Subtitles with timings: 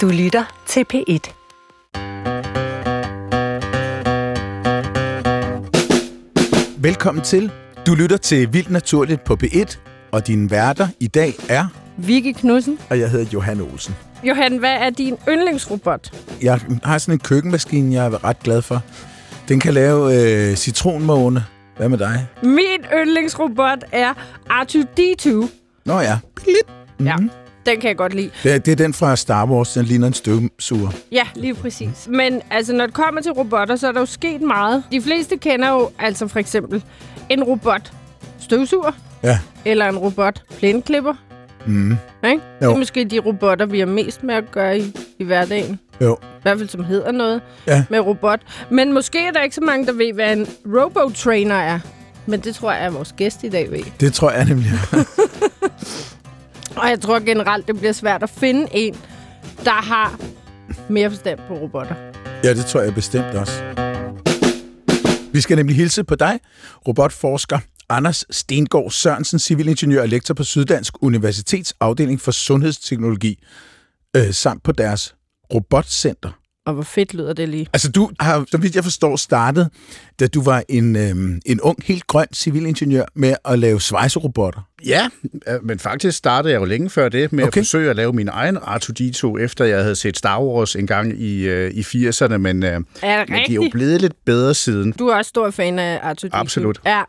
[0.00, 1.30] Du lytter til P1.
[6.78, 7.50] Velkommen til.
[7.86, 9.78] Du lytter til Vildt Naturligt på P1,
[10.12, 12.78] og din værter i dag er, Vicky Knudsen.
[12.90, 13.94] og jeg hedder Johan Olsen.
[14.24, 16.10] Johan, hvad er din yndlingsrobot?
[16.42, 18.82] Jeg har sådan en køkkenmaskine, jeg er ret glad for.
[19.48, 21.44] Den kan lave øh, citronmåne.
[21.76, 22.26] Hvad med dig?
[22.42, 24.12] Min yndlingsrobot er
[24.50, 25.48] R2-D2.
[25.84, 26.18] Nå ja.
[27.00, 27.16] Ja,
[27.66, 28.30] den kan jeg godt lide.
[28.42, 30.90] Det er, det er den fra Star Wars, den ligner en støvsuger.
[31.12, 32.08] Ja, lige præcis.
[32.10, 34.82] Men altså, når det kommer til robotter, så er der jo sket meget.
[34.92, 36.82] De fleste kender jo altså for eksempel
[37.28, 37.92] en robot
[38.40, 39.38] støvsuger, Ja.
[39.64, 41.14] eller en robot plæneklipper.
[41.66, 41.90] Mm.
[42.24, 42.40] Ikke?
[42.60, 45.78] Det er måske de robotter, vi har mest med at gøre i, i hverdagen.
[46.00, 46.14] Jo.
[46.22, 47.84] I hvert fald som hedder noget Ja.
[47.90, 48.40] med robot.
[48.70, 51.78] Men måske er der ikke så mange, der ved, hvad en robotrainer er.
[52.26, 53.78] Men det tror jeg, at vores gæst i dag ved.
[54.00, 54.70] Det tror jeg nemlig.
[56.76, 58.94] Og jeg tror generelt, det bliver svært at finde en,
[59.64, 60.20] der har
[60.88, 61.94] mere forstand på robotter.
[62.44, 63.62] ja, det tror jeg bestemt også.
[65.32, 66.40] Vi skal nemlig hilse på dig,
[66.88, 73.44] robotforsker Anders Stengård Sørensen, civilingeniør og lektor på Syddansk Universitets afdeling for Sundhedsteknologi,
[74.16, 75.14] øh, samt på deres
[75.54, 76.30] robotcenter.
[76.66, 77.66] Og hvor fedt lyder det lige.
[77.72, 79.70] Altså, du har, så vidt jeg forstår, startet,
[80.20, 84.60] da du var en, øhm, en ung, helt grøn civilingeniør med at lave svejserobotter.
[84.86, 85.08] Ja,
[85.48, 87.60] øh, men faktisk startede jeg jo længe før det med okay.
[87.60, 91.20] At forsøge at lave min egen R2-D2, efter jeg havde set Star Wars en gang
[91.20, 94.54] i, øh, i 80'erne, men, øh, Er det men de er jo blevet lidt bedre
[94.54, 94.92] siden.
[94.92, 96.28] Du er også stor fan af R2-D2.
[96.32, 96.80] Absolut.
[96.86, 97.02] Ja.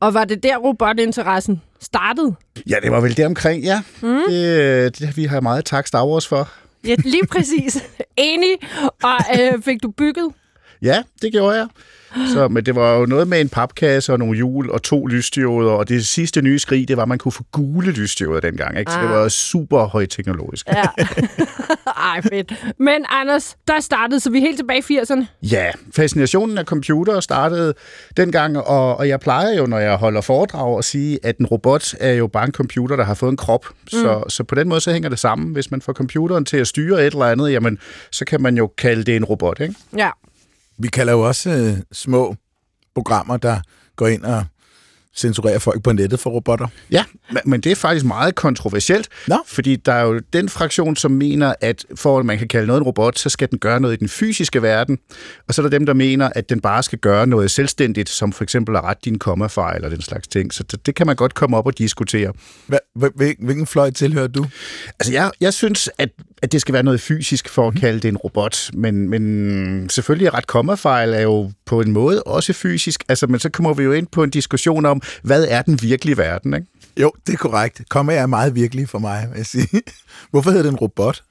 [0.00, 2.34] Og var det der robotinteressen startede?
[2.70, 3.82] Ja, det var vel det omkring, ja.
[4.02, 4.20] Mm.
[4.28, 6.48] Det, øh, det, vi har meget tak Star Wars for.
[6.84, 7.84] Ja, lige præcis.
[8.16, 8.56] Enig.
[9.02, 10.32] Og øh, fik du bygget?
[10.82, 11.66] Ja, det gjorde jeg.
[12.32, 15.70] Så, men det var jo noget med en papkasse og nogle hjul og to lysdioder,
[15.72, 18.78] og det sidste nye skrig, det var, at man kunne få gule lysdioder dengang.
[18.78, 18.92] Ikke?
[18.92, 19.10] Så det Ah.
[19.10, 20.66] var super højteknologisk.
[20.68, 20.82] Ja.
[22.12, 22.52] Ej, fedt.
[22.78, 25.24] Men Anders, der startede, så vi er helt tilbage i 80'erne.
[25.42, 27.74] Ja, fascinationen af computer startede
[28.16, 31.94] dengang, og, og jeg plejer jo, når jeg holder foredrag, at sige, at en robot
[32.00, 33.66] er jo bare en computer, der har fået en krop.
[33.68, 33.88] Mm.
[33.88, 35.52] Så, så på den måde, så hænger det sammen.
[35.52, 37.78] Hvis man får computeren til at styre et eller andet, jamen,
[38.10, 39.74] så kan man jo kalde det en robot, ikke?
[39.96, 40.10] Ja.
[40.80, 42.36] Vi kalder jo også øh, små
[42.94, 43.60] programmer, der
[43.96, 44.44] går ind og
[45.16, 46.66] censurerer folk på nettet for robotter.
[46.90, 47.04] Ja,
[47.44, 49.36] men- det er faktisk meget kontroversielt, Nå.
[49.46, 52.80] fordi der er jo den fraktion, som mener, at for at man kan kalde noget
[52.80, 54.98] en robot, så skal den gøre noget i den fysiske verden,
[55.48, 58.32] og så er der dem, der mener, at den bare skal gøre noget selvstændigt, som
[58.32, 60.54] for eksempel at rette din kommafejl eller den slags ting.
[60.54, 62.32] Så det, det kan man godt komme op og diskutere.
[62.66, 62.78] Hva,
[63.38, 64.46] hvilken fløj tilhører du?
[65.00, 66.08] Altså, jeg, jeg synes, at,
[66.42, 70.26] at det skal være noget fysisk for at kalde det en robot, men, men selvfølgelig
[70.26, 73.04] er ret kommafejl er jo på en måde også fysisk.
[73.08, 76.16] Altså, men så kommer vi jo ind på en diskussion om, hvad er den virkelige
[76.16, 76.66] verden, ikke?
[76.96, 77.82] Jo, det er korrekt.
[77.88, 79.82] Kommer er meget virkelig for mig, vil jeg sige.
[80.30, 81.22] Hvorfor hedder det en robot?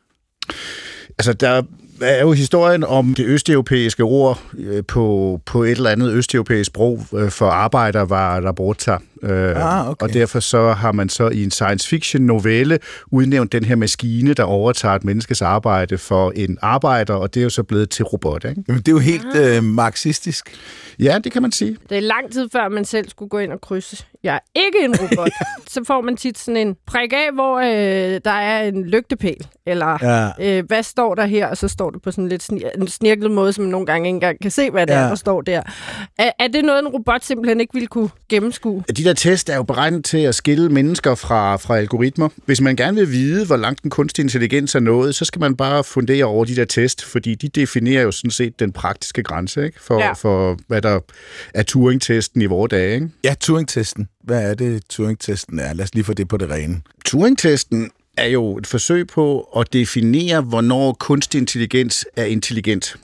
[1.18, 1.64] Altså, der
[2.02, 7.00] er jo historien om det østeuropæiske ord øh, på, på et eller andet østeuropæisk sprog
[7.14, 8.98] øh, for arbejder var Roboter.
[9.24, 10.06] Øh, Ah, okay.
[10.06, 12.80] Og derfor så har man så i en science fiction novelle
[13.12, 17.44] udnævnt den her maskine, der overtager et menneskes arbejde for en arbejder, og det er
[17.44, 18.64] jo så blevet til robot, ikke?
[18.68, 20.50] Jamen, det er jo helt øh, marxistisk.
[21.00, 21.78] Ja, det kan man sige.
[21.90, 24.06] Det er lang tid før, man selv skulle gå ind og krydse.
[24.24, 25.30] Jeg er ikke en robot.
[25.74, 29.48] så får man tit sådan en prik af, hvor øh, der er en lygtepæl.
[29.70, 29.98] Eller
[30.40, 30.58] Ja.
[30.58, 31.48] øh, hvad står der her?
[31.48, 34.08] Og så står det på sådan lidt sni- en snirklet måde, som man nogle gange
[34.08, 35.00] ikke engang kan se, hvad det Ja.
[35.00, 35.62] er, der står der.
[36.20, 38.84] Er, er det noget, en robot simpelthen ikke ville kunne gennemskue?
[38.98, 42.30] De der test er jo beregnet til at skille mennesker fra, fra algoritmer.
[42.46, 45.56] Hvis man gerne vil vide, hvor langt den kunstige intelligens er nået, så skal man
[45.56, 49.66] bare fundere over de der test, fordi de definerer jo sådan set den praktiske grænse
[49.66, 49.84] ikke?
[49.84, 50.14] For, ja.
[50.14, 51.00] for, hvad der
[51.54, 52.94] er Turing-testen i vores dage.
[52.94, 53.10] Ikke?
[53.24, 54.08] Ja, Turing-testen.
[54.24, 55.74] Hvad er det, Turing-testen er?
[55.74, 56.82] Lad os lige få det på det rene.
[57.06, 62.96] Turing-testen er jo et forsøg på at definere, hvornår kunstig intelligens er intelligent.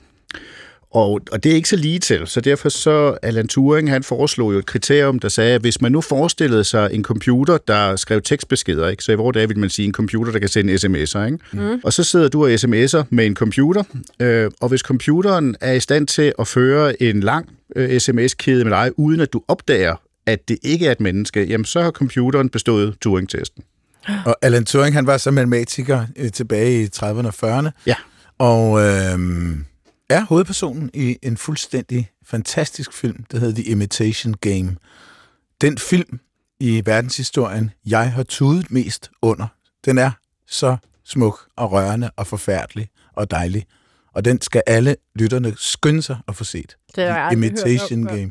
[0.90, 4.52] Og, og det er ikke så lige til, så derfor så Alan Turing, han foreslog
[4.52, 8.22] jo et kriterium, der sagde, at hvis man nu forestillede sig en computer, der skrev
[8.22, 9.04] tekstbeskeder, ikke?
[9.04, 11.38] så i vores dage vil man sige en computer, der kan sende sms'er, ikke?
[11.52, 11.80] Mm.
[11.84, 13.82] og så sidder du og sms'er med en computer,
[14.20, 18.72] øh, og hvis computeren er i stand til at føre en lang øh, sms-kæde med
[18.72, 19.96] dig, uden at du opdager,
[20.26, 23.64] at det ikke er et menneske, jamen så har computeren bestået Turing-testen.
[24.26, 27.70] Og Alan Turing, han var så matematiker øh, tilbage i 30'erne og 40'erne.
[27.86, 27.94] Ja.
[28.38, 29.56] Og øh,
[30.10, 34.76] er hovedpersonen i en fuldstændig fantastisk film, der hedder The Imitation Game.
[35.60, 36.20] Den film
[36.60, 39.46] i verdenshistorien, jeg har tudet mest under.
[39.84, 40.10] Den er
[40.46, 43.66] så smuk og rørende og forfærdelig og dejlig.
[44.14, 46.76] Og den skal alle lytterne skynde sig at få set.
[46.96, 48.04] Det om Imitation.
[48.04, 48.30] Game.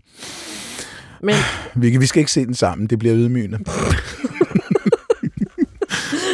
[1.22, 1.36] Men
[1.76, 3.60] Vi, vi skal ikke se den sammen, det bliver ydmygende.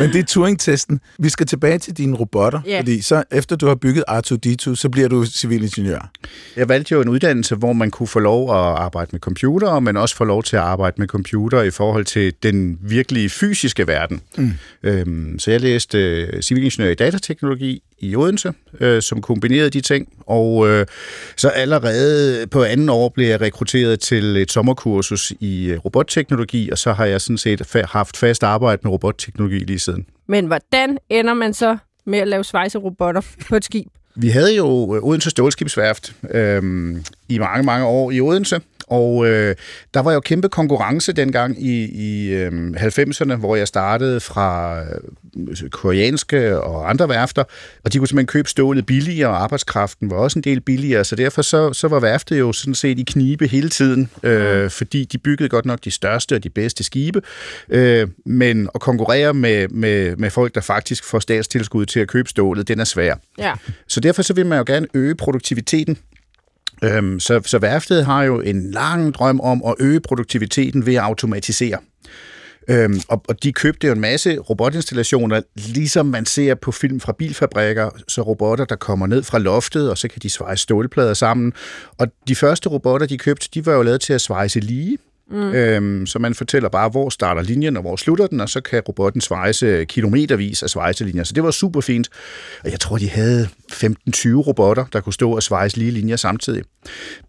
[0.02, 1.00] Men det er Turing-testen.
[1.20, 2.80] Vi skal tilbage til dine robotter, Ja.
[2.80, 6.12] fordi så efter du har bygget R2-D2, så bliver du civilingeniør.
[6.56, 9.98] Jeg valgte jo en uddannelse, hvor man kunne få lov at arbejde med computer, men
[9.98, 14.22] også få lov til at arbejde med computer i forhold til den virkelige fysiske verden.
[14.38, 14.52] Mm.
[14.84, 20.08] Øhm, så jeg læste øh, civilingeniør i datateknologi i Odense, øh, som kombinerede de ting,
[20.20, 20.86] og øh,
[21.38, 26.78] så allerede på anden år blev jeg rekrutteret til et sommerkursus i øh, robotteknologi, og
[26.78, 30.06] så har jeg sådan set fa- haft fast arbejde med robotteknologi lige siden.
[30.28, 33.88] Men hvordan ender man så med at lave svejserobotter på et skib?
[34.16, 38.62] Vi havde jo øh, Odense Stålskibsværft øhm, i mange, mange år i Odense,
[38.92, 39.56] og øh,
[39.94, 44.80] der var jo kæmpe konkurrence dengang i, i øh, 90'erne, hvor jeg startede fra
[45.38, 47.44] øh, koreanske og andre værfter,
[47.84, 51.16] og de kunne simpelthen købe stålet billigere, og arbejdskraften var også en del billigere, så
[51.16, 55.18] derfor så, så var værftet jo sådan set i knibe hele tiden, øh, fordi de
[55.18, 57.22] byggede godt nok de største og de bedste skibe,
[57.70, 62.30] øh, men at konkurrere med, med, med folk, der faktisk får statstilskud til at købe
[62.30, 63.16] stålet, den er svær.
[63.38, 63.54] Ja.
[63.88, 65.98] Så derfor så vil man jo gerne øge produktiviteten.
[66.84, 71.02] Øhm, så, så værftet har jo en lang drøm om at øge produktiviteten ved at
[71.02, 71.78] automatisere.
[72.68, 77.14] Øhm, og, og de købte jo en masse robotinstallationer, ligesom man ser på film fra
[77.14, 81.54] bilfabrikker, så robotter, der kommer ned fra loftet, og så kan de svejse stålplader sammen.
[81.98, 84.98] Og de første robotter, de købte, de var jo lavet til at svejse lige.
[85.32, 85.54] Mm.
[85.54, 88.82] Øhm, så man fortæller bare, hvor starter linjen, og hvor slutter den, og så kan
[88.88, 91.24] robotten svejse øh, kilometervis af svejselinjer.
[91.24, 92.10] Så det var super fint.
[92.64, 93.88] Og jeg tror, de havde 15-20
[94.28, 96.64] robotter, der kunne stå og svejse lige linjer samtidig.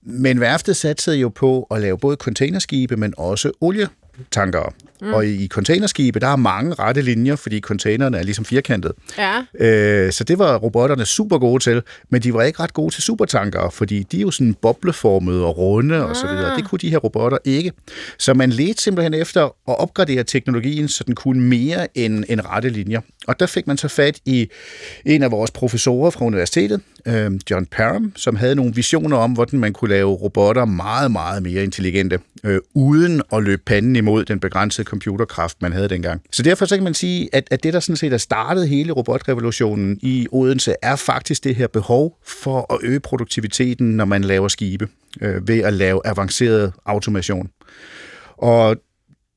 [0.03, 3.89] Men værftet satsede jo på at lave både containerskibe, men også olie
[4.19, 4.73] olietankere.
[5.03, 5.15] Mm.
[5.15, 8.93] Og i containerskibe, der er mange rette linjer, fordi containerne er ligesom firkantet.
[9.19, 9.43] Ja.
[9.61, 13.03] Øh, så det var robotterne super gode til, men de var ikke ret gode til
[13.03, 16.57] supertankere, fordi de er jo sådan bobleformede og runde og så videre.
[16.57, 17.73] Det kunne de her robotter ikke.
[18.19, 22.69] Så man ledte simpelthen efter at opgradere teknologien, så den kunne mere end, end rette
[22.69, 23.01] linjer.
[23.27, 24.49] Og der fik man så fat i
[25.07, 29.59] en af vores professorer fra universitetet, øh, John Parham, som havde nogle visioner om, hvordan
[29.59, 34.41] man kunne lave robotter meget, meget mere intelligente, øh, uden at løbe panden imod den
[34.41, 36.23] begrænsede computerkraft, man havde dengang.
[36.33, 38.93] Så derfor så kan man sige, at, at det, der sådan set er startet hele
[38.93, 44.49] robotrevolutionen i Odense, er faktisk det her behov for at øge produktiviteten, når man laver
[44.49, 44.89] skibe,
[45.21, 47.49] øh, ved at lave avanceret automation.
[48.37, 48.77] Og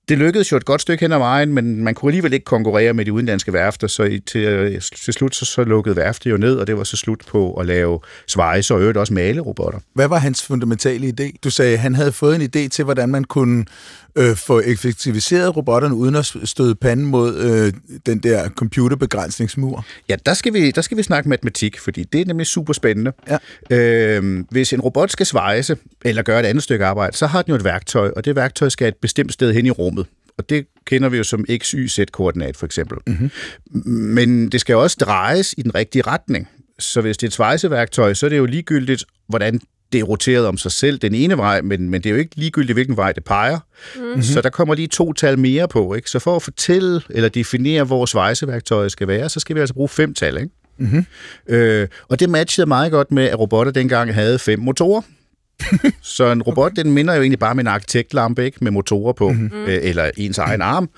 [0.10, 2.94] det lykkedes jo et godt stykke hen ad vejen, men man kunne alligevel ikke konkurrere
[2.94, 6.56] med de udenlandske værfter, så til, øh, til slut så, så lukkede værftet jo ned,
[6.56, 9.80] og det var så slut på at lave svejse og øvrigt også malerobotter.
[9.94, 11.36] Hvad var hans fundamentale idé?
[11.44, 13.66] Du sagde, at han havde fået en idé til, hvordan man kunne
[14.18, 17.74] øh, få effektiviseret robotterne, uden at støde panden mod øh,
[18.06, 19.86] den der computerbegrænsningsmur.
[20.10, 23.12] Ja, der skal, vi, der skal vi snakke matematik, fordi det er nemlig super spændende.
[23.70, 24.18] Ja.
[24.18, 27.50] Øhm, hvis en robot skal svejse, eller gøre et andet stykke arbejde, så har den
[27.50, 30.06] jo et værktøj, og det værktøj skal et bestemt sted hen i rummet.
[30.38, 32.98] Og det kender vi jo som x, y, z-koordinat for eksempel.
[33.08, 33.32] Mm-hmm.
[33.90, 36.48] Men det skal også drejes i den rigtige retning.
[36.80, 39.62] Så hvis det er et svejseværktøj, så er det jo ligegyldigt, hvordan
[39.94, 42.36] det er roteret om sig selv den ene vej, men, men det er jo ikke
[42.36, 43.60] ligegyldigt, hvilken vej det peger.
[43.96, 44.22] Mm-hmm.
[44.22, 45.94] Så der kommer lige to tal mere på.
[45.94, 46.10] Ikke?
[46.10, 49.90] Så for at fortælle eller definere, hvor svejseværktøjet skal være, så skal vi altså bruge
[49.90, 50.38] fem tal.
[50.38, 50.50] Ikke?
[50.78, 51.06] Mm-hmm.
[51.48, 55.02] Øh, og det matchede meget godt med, at robotter dengang havde fem motorer.
[56.02, 58.58] så en robot, den minder jo egentlig bare om en arkitektlampe, ikke?
[58.62, 59.64] Med motorer på, mm-hmm.
[59.64, 60.90] øh, eller ens egen arm.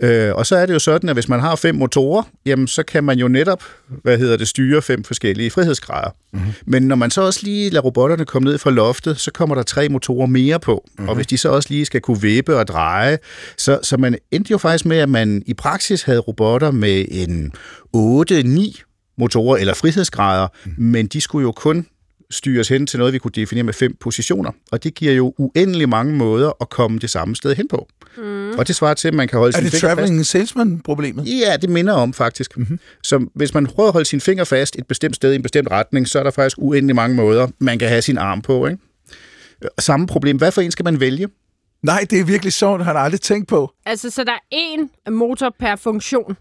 [0.00, 0.28] Ja.
[0.28, 2.82] Øh, og så er det jo sådan, at hvis man har fem motorer, jamen så
[2.82, 3.62] kan man jo netop,
[4.02, 6.10] hvad hedder det, styre fem forskellige frihedsgrader.
[6.32, 6.52] Mm-hmm.
[6.66, 9.62] Men når man så også lige lader robotterne komme ned fra loftet, så kommer der
[9.62, 10.84] tre motorer mere på.
[10.86, 11.08] Mm-hmm.
[11.08, 13.18] Og hvis de så også lige skal kunne vippe og dreje,
[13.58, 17.52] så, så man endte jo faktisk med, at man i praksis havde robotter med en
[17.96, 18.84] 8-9
[19.18, 20.72] motorer eller frihedsgrader, mm.
[20.78, 21.86] men de skulle jo kun
[22.34, 24.50] styres hen til noget, vi kunne definere med fem positioner.
[24.72, 27.88] Og det giver jo uendelig mange måder at komme det samme sted hen på.
[28.16, 28.50] Mm.
[28.50, 29.96] Og det svarer til, at man kan holde Er sin det finger fast.
[29.96, 31.26] traveling salesman-problemet?
[31.26, 32.56] Ja, det minder om faktisk.
[32.58, 32.78] Mm-hmm.
[33.02, 35.70] Så hvis man prøver at holde sin finger fast et bestemt sted i en bestemt
[35.70, 38.66] retning, så er der faktisk uendelig mange måder, man kan have sin arm på.
[38.66, 38.80] Ikke?
[39.78, 40.36] Samme problem.
[40.36, 41.28] Hvad for en skal man vælge?
[41.82, 43.70] Nej, det er virkelig sjovt, det har jeg aldrig tænkt på.
[43.86, 46.36] Altså, så der er én motor per funktion.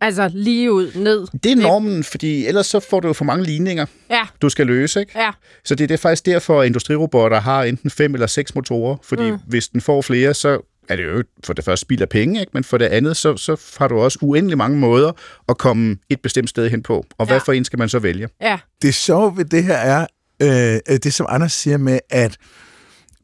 [0.00, 1.26] Altså, lige ud, ned.
[1.42, 4.66] Det er normen, fordi ellers så får du jo for mange ligninger, Ja, du skal
[4.66, 5.00] løse.
[5.00, 5.12] Ikke?
[5.18, 5.30] ja.
[5.64, 9.30] Så det, det er faktisk derfor, at industrirobotter har enten fem eller seks motorer, fordi
[9.30, 9.38] mm.
[9.46, 12.50] hvis den får flere, så er det jo for det første spild af penge, ikke?
[12.54, 15.12] men for det andet, så, så har du også uendelig mange måder
[15.48, 17.04] at komme et bestemt sted hen på.
[17.18, 17.40] Og hvad Ja.
[17.42, 18.28] for en skal man så vælge?
[18.40, 20.06] Ja, Det sjove ved det her er,
[20.42, 22.36] øh, det som Anders siger med, at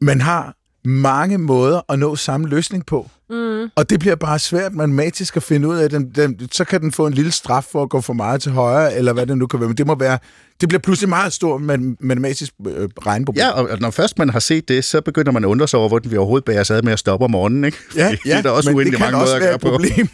[0.01, 3.09] man har mange måder at nå samme løsning på.
[3.29, 3.69] Mm.
[3.75, 5.89] Og det bliver bare svært matematisk at finde ud af.
[5.89, 8.51] Den, den, så kan den få en lille straf for at gå for meget til
[8.51, 9.69] højre, eller hvad det nu kan være.
[9.69, 10.19] Men det må være,
[10.61, 11.61] det bliver pludselig meget stort
[11.99, 13.41] matematisk øh, regneproblem.
[13.45, 15.89] Ja, og når først man har set det, så begynder man at undre sig over,
[15.89, 17.63] hvordan vi overhovedet bærer os ad med at stoppe om morgenen.
[17.63, 17.77] Ikke?
[17.95, 19.55] Ja, ja, det er der også men det uendelig kan mange også måder være at
[19.55, 19.77] et gøre på.
[19.77, 20.07] problem.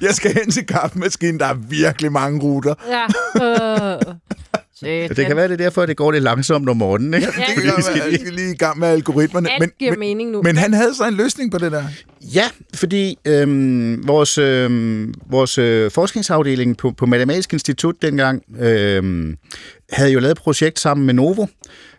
[0.06, 2.74] jeg skal hen til kaffemaskinen, der er virkelig mange ruter.
[2.88, 3.04] Ja.
[3.44, 4.14] Øh.
[4.78, 7.14] Shit, Det kan være, det er derfor, at det går lidt langsomt om morgenen.
[7.14, 7.26] Ikke?
[7.38, 9.50] Ja, Det kan godt være, jeg skal lige i gang med algoritmerne.
[9.52, 10.42] Alt Men, giver men, mening nu.
[10.42, 11.84] men han havde så en løsning på det der.
[12.34, 19.36] Ja, fordi øhm, vores, øhm, vores øh, forskningsafdeling på, på Matematisk Institut dengang øhm,
[19.92, 21.46] havde jo lavet et projekt sammen med Novo,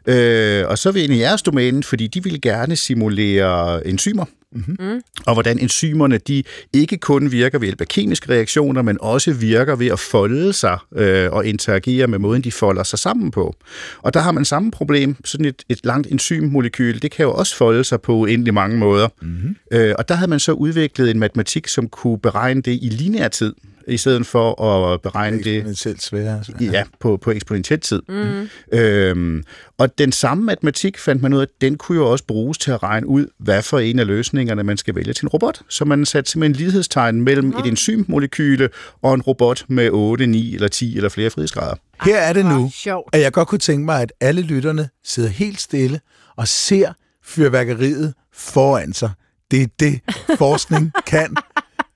[0.08, 4.26] øh, og så er vi inde i jeres domæne, fordi de ville gerne simulere enzymer.
[4.56, 5.02] Mm-hmm.
[5.26, 6.44] Og hvordan enzymerne de
[6.74, 10.78] ikke kun virker ved hjælp af kemiske reaktioner, men også virker ved at folde sig
[10.96, 13.56] øh, og interagere med måden, de folder sig sammen på.
[14.02, 15.16] Og der har man samme problem.
[15.26, 19.08] Sådan et, et langt enzymmolekyl, det kan jo også folde sig på uendelig mange måder.
[19.22, 19.56] Mm-hmm.
[19.72, 23.28] Øh, og der havde man så udviklet en matematik, som kunne beregne det i lineær
[23.28, 23.54] tid,
[23.88, 24.64] i stedet for
[24.94, 26.38] at beregne det Eksponentielt sværere.
[26.38, 26.52] altså.
[26.62, 28.02] ja, på, på eksponentiel tid.
[28.10, 28.50] Mm.
[28.78, 29.44] Øhm,
[29.78, 32.84] og den samme matematik fandt man ud af, den kunne jo også bruges til at
[32.84, 35.62] regne ud, hvad for en af løsningerne man skal vælge til en robot.
[35.70, 38.70] Så man satte simpelthen lighedstegn mellem et enzymmolekyle
[39.02, 41.76] og en robot med 8, 9 eller 10 eller flere frihedsgrader.
[42.04, 43.16] Her er det nu, Hvor sjovt.
[43.16, 46.00] at jeg godt kunne tænke mig, at alle lytterne sidder helt stille
[46.36, 46.94] og ser
[47.26, 49.10] fyrværkeriet foran sig.
[49.52, 50.00] Det er det,
[50.38, 51.36] forskning kan.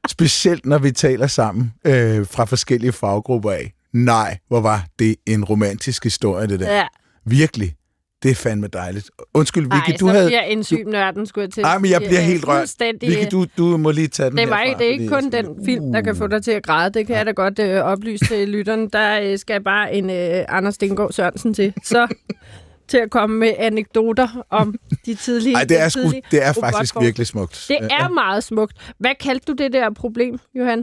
[0.08, 3.74] Specielt når vi taler sammen øh, fra forskellige faggrupper af.
[3.94, 6.76] Nej, hvor var det en romantisk historie, det der.
[6.76, 6.88] Ja.
[7.26, 7.76] Virkelig.
[8.24, 9.12] Det er fandme dejligt.
[9.34, 10.28] Undskyld, Vicky, Ej, du havde...
[10.28, 11.64] bliver enzymnørden, skulle jeg til.
[11.64, 12.76] Ej, men jeg bliver er helt rørt.
[13.02, 15.66] Vicky, du, du må lige tage den Det, var herfra, det er ikke kun den
[15.66, 16.94] film, der kan få dig til at græde.
[16.94, 18.90] Det kan jeg da godt øh, oplyse til lytteren.
[18.90, 21.74] Der øh, skal bare en øh, Anders Stengaard Sørensen til.
[21.84, 22.08] Så
[22.90, 26.96] til at komme med anekdoter om de tidlige Ej, det er, tidlige det er faktisk
[27.02, 27.66] virkelig smukt.
[27.68, 28.94] Det er meget smukt.
[28.98, 30.78] Hvad kaldte du det der problem, Johan?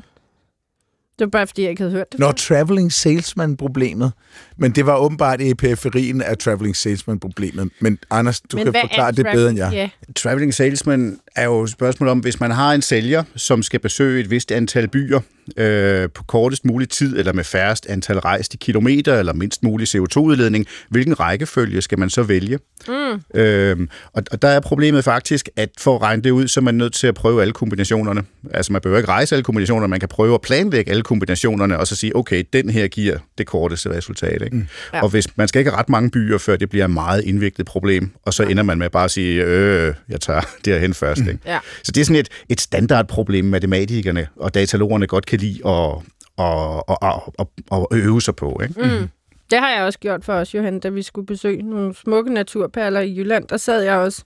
[1.18, 2.20] Det var bare, fordi jeg ikke havde hørt det.
[2.20, 4.12] Når traveling salesman-problemet.
[4.58, 7.70] Men det var åbenbart i periferien af traveling salesman-problemet.
[7.80, 9.72] Men Anders, du Men kan forklare det bedre end jeg.
[9.72, 9.88] Ja.
[10.16, 14.20] Traveling salesman er jo et spørgsmål om, hvis man har en sælger, som skal besøge
[14.20, 15.20] et vist antal byer
[15.56, 20.66] øh, på kortest mulig tid, eller med færrest antal rejste kilometer, eller mindst mulig CO2-udledning,
[20.88, 22.58] hvilken rækkefølge skal man så vælge?
[22.88, 23.40] Mm.
[23.40, 26.62] Øh, og, og der er problemet faktisk, at for at regne det ud, så er
[26.62, 28.22] man nødt til at prøve alle kombinationerne.
[28.50, 31.86] Altså man behøver ikke rejse alle kombinationerne, man kan prøve at planlægge alle kombinationerne, og
[31.86, 34.42] så sige, okay, den her giver det korteste resultat.
[34.46, 34.56] Ikke?
[34.56, 34.66] Mm.
[34.92, 35.02] Ja.
[35.02, 37.66] Og hvis man skal ikke have ret mange byer, før det bliver et meget indviklet
[37.66, 40.94] problem, og så ender man med bare at sige, øh, jeg tager det her hen
[40.94, 41.20] først.
[41.20, 41.38] Ikke?
[41.46, 41.58] Ja.
[41.82, 45.90] Så det er sådan et, et standardproblem, matematikerne og datalogerne godt kan lide at,
[46.38, 47.46] at, at, at,
[47.92, 48.60] at øve sig på.
[48.62, 48.80] Ikke?
[48.82, 49.08] Mm.
[49.50, 53.00] Det har jeg også gjort for os, Johan, da vi skulle besøge nogle smukke naturperler
[53.00, 53.48] i Jylland.
[53.48, 54.24] Der sad jeg også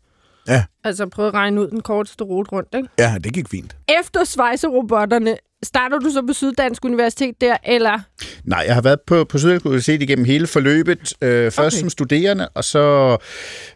[0.49, 2.75] Ja, altså prøvede at regne ud den korteste rute rundt.
[2.75, 2.89] Ikke?
[2.99, 3.77] ja, det gik fint.
[4.01, 7.99] Efter svejserobotterne, starter du så på Syddansk Universitet der, eller?
[8.45, 11.13] Nej, jeg har været på, på Syddansk Universitet igennem hele forløbet.
[11.23, 11.81] Øh, først Okay.
[11.81, 13.17] som studerende, og så...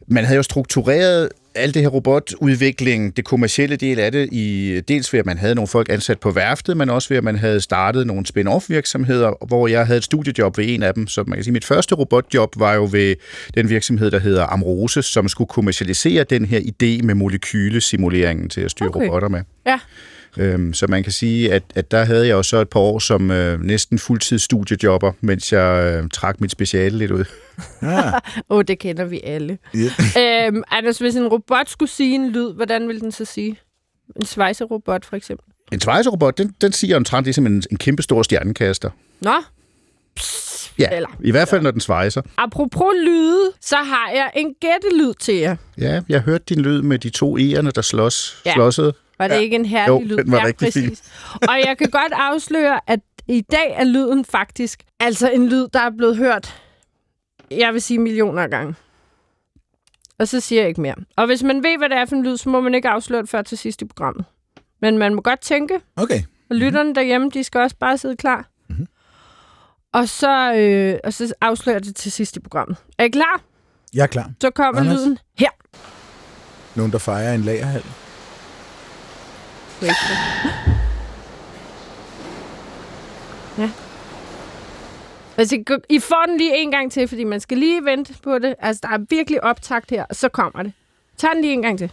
[0.08, 5.12] Man havde jo struktureret alt det her robotudvikling, det kommercielle del af det, i, dels
[5.12, 7.60] ved, at man havde nogle folk ansat på værftet, men også ved, at man havde
[7.60, 11.06] startet nogle spin-off virksomheder, hvor jeg havde et studiejob ved en af dem.
[11.06, 13.14] Så man kan sige, mit første robotjob var jo ved
[13.54, 18.70] den virksomhed, der hedder Amrose, som skulle kommercialisere den her idé med molekylesimuleringen til at
[18.70, 19.06] styre okay.
[19.06, 19.40] robotter med.
[19.66, 19.78] Ja.
[20.36, 22.98] Øhm, så man kan sige, at, at der havde jeg jo så et par år
[22.98, 27.24] som øh, næsten fuldtids studiejobber, mens jeg øh, trak mit speciale lidt ud.
[27.82, 29.58] Ja, Åh, oh, det kender vi alle.
[29.74, 30.46] ja.
[30.46, 33.56] øhm, Anders, hvis en robot skulle sige en lyd, hvordan ville den så sige?
[34.16, 35.46] En svejserobot, for eksempel.
[35.72, 38.90] En svejserobot, den, den siger omtrent ligesom en, en kæmpe stor stjernekaster.
[39.20, 39.32] Nå,
[40.78, 42.22] Ja, Eller- i hvert fald når den svejser.
[42.36, 45.56] apropos lyde, så har jeg en gættelyd til jer.
[45.78, 48.50] Ja, jeg hørte din lyd med de to E'erne, der slås, Ja.
[48.50, 48.56] ja.
[49.18, 49.40] Var det Ja.
[49.40, 50.16] ikke en herlig Jo, lyd?
[50.16, 50.88] den var ja, rigtig fin.
[50.88, 51.12] præcis.
[51.48, 55.80] Og jeg kan godt afsløre, at i dag er lyden faktisk altså en lyd, der
[55.80, 56.60] er blevet hørt,
[57.50, 58.74] jeg vil sige millioner af gange.
[60.18, 60.94] Og så siger jeg ikke mere.
[61.16, 63.22] Og hvis man ved, hvad det er for en lyd, så må man ikke afsløre
[63.22, 64.24] det før til sidst i programmet.
[64.80, 66.22] Men man må godt tænke, Okay.
[66.50, 68.48] og lytterne derhjemme, de skal også bare sidde klar.
[68.68, 68.86] Mm-hmm.
[69.92, 72.76] Og, så, øh, og så afslører det til sidst i programmet.
[72.98, 73.40] Er I klar?
[73.94, 74.30] Jeg er klar.
[74.40, 74.96] Så kommer Anders?
[75.00, 75.48] lyden her.
[76.74, 77.82] Nogen, der fejrer en lagerhal.
[79.82, 79.96] Wait.
[83.58, 83.70] Ja.
[85.36, 88.54] Altså, I får den lige en gang til, fordi man skal lige vente på det.
[88.60, 90.72] Altså, der er virkelig optakt her, og så kommer det.
[91.18, 91.90] Tag den lige en gang til.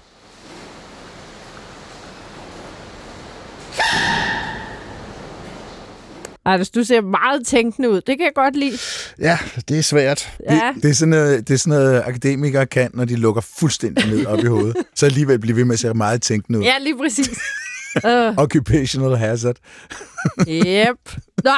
[6.46, 7.96] Anders, du ser meget tænkende ud.
[8.02, 8.78] Det kan jeg godt lide.
[9.20, 9.38] Ja,
[9.70, 10.38] det er svært.
[10.50, 10.74] Ja.
[10.82, 14.26] Det er, sådan noget, det er sådan noget, akademikere kan, når de lukker fuldstændig ned
[14.26, 14.76] op i hovedet.
[14.96, 16.64] Så alligevel bliver vi med at se meget tænkende ud.
[16.64, 17.40] Ja, lige præcis.
[17.95, 19.55] Uh, Occupational hazard.
[20.48, 20.98] yep.
[21.43, 21.51] Nå.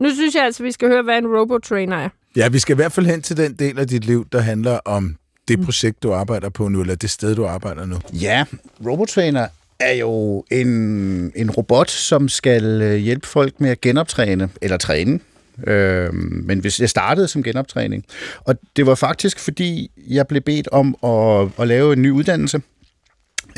[0.00, 2.08] nu synes jeg altså, vi skal høre, hvad en robotrainer er.
[2.36, 4.78] Ja, vi skal i hvert fald hen til den del af dit liv, der handler
[4.84, 5.16] om
[5.48, 7.96] det projekt, du arbejder på nu, eller det sted, du arbejder nu.
[8.12, 8.44] Ja,
[8.86, 9.46] Robotrainer
[9.80, 10.68] er jo en,
[11.36, 15.20] en robot, som skal øh, hjælpe folk med at genoptræne eller træne.
[15.66, 18.04] Øh, men hvis jeg startede som genoptræning.
[18.38, 22.62] Og det var faktisk, fordi jeg blev bedt om at, at lave en ny uddannelse,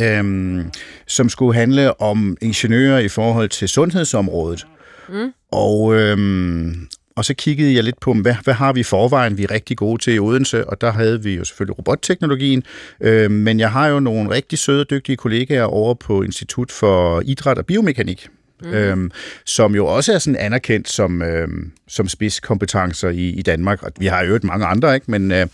[0.01, 0.65] øh,
[1.07, 4.67] som skulle handle om ingeniører i forhold til sundhedsområdet.
[5.09, 5.33] Mm.
[5.53, 9.43] Og, øhm, og så kiggede jeg lidt på, hvad, hvad har vi i forvejen, vi
[9.43, 12.63] er rigtig gode til i Odense, og der havde vi jo selvfølgelig robotteknologien,
[13.01, 17.59] øh, men jeg har jo nogle rigtig søde dygtige kollegaer over på Institut for Idræt
[17.59, 18.29] og Biomekanik,
[18.65, 18.73] mm.
[18.73, 19.11] øhm,
[19.47, 24.07] som jo også er sådan anerkendt som, øhm, som spidskompetencer i, i Danmark, og vi
[24.07, 25.11] har jo øvrigt mange andre, ikke?
[25.11, 25.47] men øh,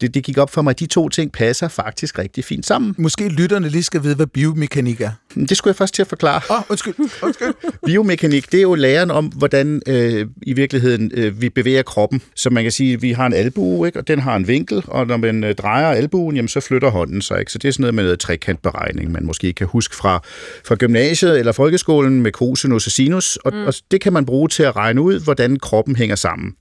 [0.00, 2.94] det, det gik op for mig, at de to ting passer faktisk rigtig fint sammen.
[2.98, 5.10] Måske lytterne lige skal vide, hvad biomekanik er.
[5.34, 6.40] Det skulle jeg først til at forklare.
[6.50, 7.54] Åh, oh, undskyld, undskyld.
[7.86, 12.22] Biomekanik, det er jo læren om, hvordan øh, i virkeligheden øh, vi bevæger kroppen.
[12.34, 13.98] Så man kan sige, at vi har en albue, ikke?
[13.98, 17.22] og den har en vinkel, og når man øh, drejer albuen, jamen, så flytter hånden
[17.22, 17.38] sig.
[17.38, 17.52] Ikke?
[17.52, 20.22] Så det er sådan noget med noget trekantberegning, man måske kan huske fra,
[20.64, 23.66] fra gymnasiet eller folkeskolen med cosinus og sinus, og, mm.
[23.66, 26.54] og det kan man bruge til at regne ud, hvordan kroppen hænger sammen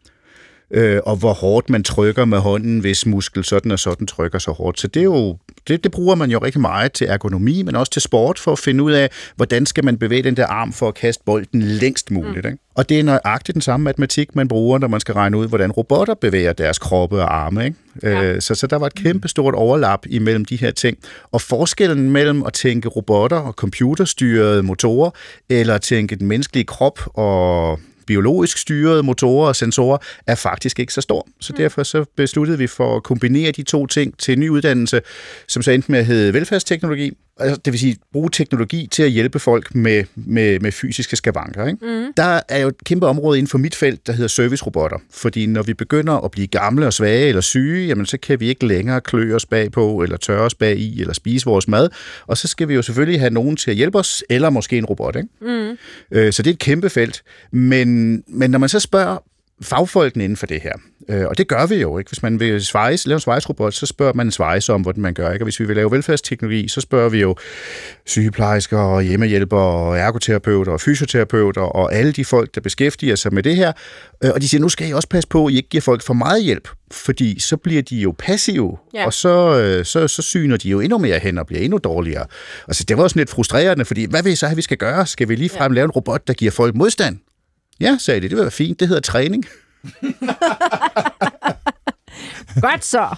[0.72, 4.52] øh, og hvor hårdt man trykker med hånden, hvis muskel sådan og sådan trykker så
[4.52, 4.80] hårdt.
[4.80, 7.92] Så det, er jo, det, det bruger man jo rigtig meget til ergonomi, men også
[7.92, 10.88] til sport, for at finde ud af, hvordan skal man bevæge den der arm for
[10.88, 12.46] at kaste bolden længst muligt.
[12.46, 12.52] Mm.
[12.52, 12.58] Ikke?
[12.76, 15.72] Og det er nøjagtigt den samme matematik, man bruger, når man skal regne ud, hvordan
[15.72, 17.66] robotter bevæger deres kroppe og arme.
[17.66, 17.78] Ikke?
[18.04, 18.24] Ja.
[18.24, 20.98] Øh, så, så der var et kæmpe stort overlap imellem de her ting.
[21.32, 25.10] Og forskellen mellem at tænke robotter og computerstyrede motorer,
[25.50, 29.98] eller at tænke den menneskelige krop og biologisk styrede motorer og sensorer
[30.28, 31.28] er faktisk ikke så stor.
[31.40, 31.58] Så mm.
[31.58, 35.02] derfor så besluttede vi for at kombinere de to ting til en ny uddannelse,
[35.48, 39.10] som så endte med at hedde velfærdsteknologi, altså, det vil sige bruge teknologi til at
[39.10, 41.68] hjælpe folk med, med, med fysiske skavanker.
[41.68, 41.86] Ikke?
[41.86, 42.14] Mm.
[42.18, 44.98] Der er jo et kæmpe område inden for mit felt, der hedder servicerobotter.
[45.12, 48.48] Fordi når vi begynder at blive gamle og svage eller syge, jamen, så kan vi
[48.48, 51.90] ikke længere klø os bagpå, eller tørre os bag i, eller spise vores mad.
[52.28, 54.86] Og så skal vi jo selvfølgelig have nogen til at hjælpe os, eller måske en
[54.86, 55.16] robot.
[55.16, 55.30] Ikke?
[55.42, 55.78] Mm.
[56.12, 57.24] Øh, så det er et kæmpe felt.
[57.52, 59.18] Men, men når man så spørger
[59.62, 60.74] fagfolkene inden for det her.
[61.10, 62.10] Øh, og det gør vi jo, ikke?
[62.10, 65.14] Hvis man vil svejse, lave en svejsrobot, så spørger man en svejse om, hvordan man
[65.14, 65.44] gør, ikke?
[65.44, 67.36] Og hvis vi vil lave velfærdsteknologi, så spørger vi jo
[68.06, 73.44] sygeplejersker og hjemmehjælpere og ergoterapeuter og fysioterapeuter og alle de folk, der beskæftiger sig med
[73.44, 73.72] det her.
[74.24, 76.04] Øh, og de siger, nu skal I også passe på, at I ikke giver folk
[76.04, 79.06] for meget hjælp, fordi så bliver de jo passive, ja.
[79.06, 82.26] og så, øh, så, så syner de jo endnu mere hen og bliver endnu dårligere.
[82.68, 85.08] Altså, det var også lidt frustrerende, fordi hvad vil I så have, vi skal gøre?
[85.08, 85.76] Skal vi lige frem ja.
[85.76, 87.18] lave en robot, der giver folk modstand?
[87.80, 88.30] Ja, sagde de.
[88.30, 88.80] Det vil være fint.
[88.80, 89.46] Det hedder træning.
[92.62, 93.16] Godt så.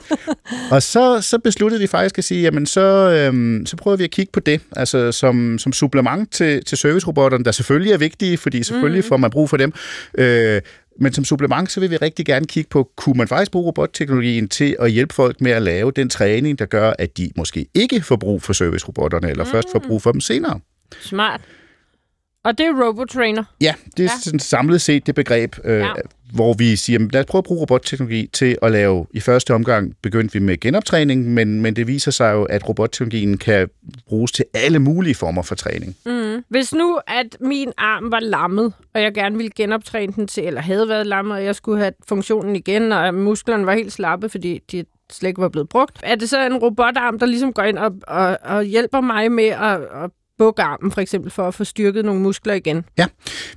[0.74, 4.10] og så, så besluttede vi faktisk at sige, jamen så, øhm, så prøver vi at
[4.10, 8.62] kigge på det, altså som, som supplement til, til servicerobotterne, der selvfølgelig er vigtige, fordi
[8.62, 9.08] selvfølgelig mm.
[9.08, 9.72] får man brug for dem.
[10.18, 10.60] Øh,
[11.00, 14.48] men som supplement, så vil vi rigtig gerne kigge på, kunne man faktisk bruge robotteknologien
[14.48, 18.02] til at hjælpe folk med at lave den træning, der gør, at de måske ikke
[18.02, 19.50] får brug for servicerobotterne, eller mm.
[19.50, 20.60] først får brug for dem senere.
[21.00, 21.40] Smart.
[22.44, 23.44] Og det er robotrainer?
[23.60, 24.20] Ja, det er ja.
[24.22, 25.92] sådan samlet set det begreb, øh, ja.
[26.34, 29.96] hvor vi siger, lad os prøve at bruge robotteknologi til at lave, i første omgang
[30.02, 33.68] begyndte vi med genoptræning, men, men det viser sig jo, at robotteknologien kan
[34.06, 35.96] bruges til alle mulige former for træning.
[36.06, 36.44] Mm.
[36.48, 40.60] Hvis nu, at min arm var lammet, og jeg gerne ville genoptræne den til, eller
[40.60, 44.60] havde været lammet, og jeg skulle have funktionen igen, og musklerne var helt slappe, fordi
[44.72, 46.00] de slet ikke var blevet brugt.
[46.02, 49.44] Er det så en robotarm, der ligesom går ind og, og, og hjælper mig med
[49.44, 52.84] at, at bukarmen for eksempel, for at få styrket nogle muskler igen?
[52.98, 53.06] Ja,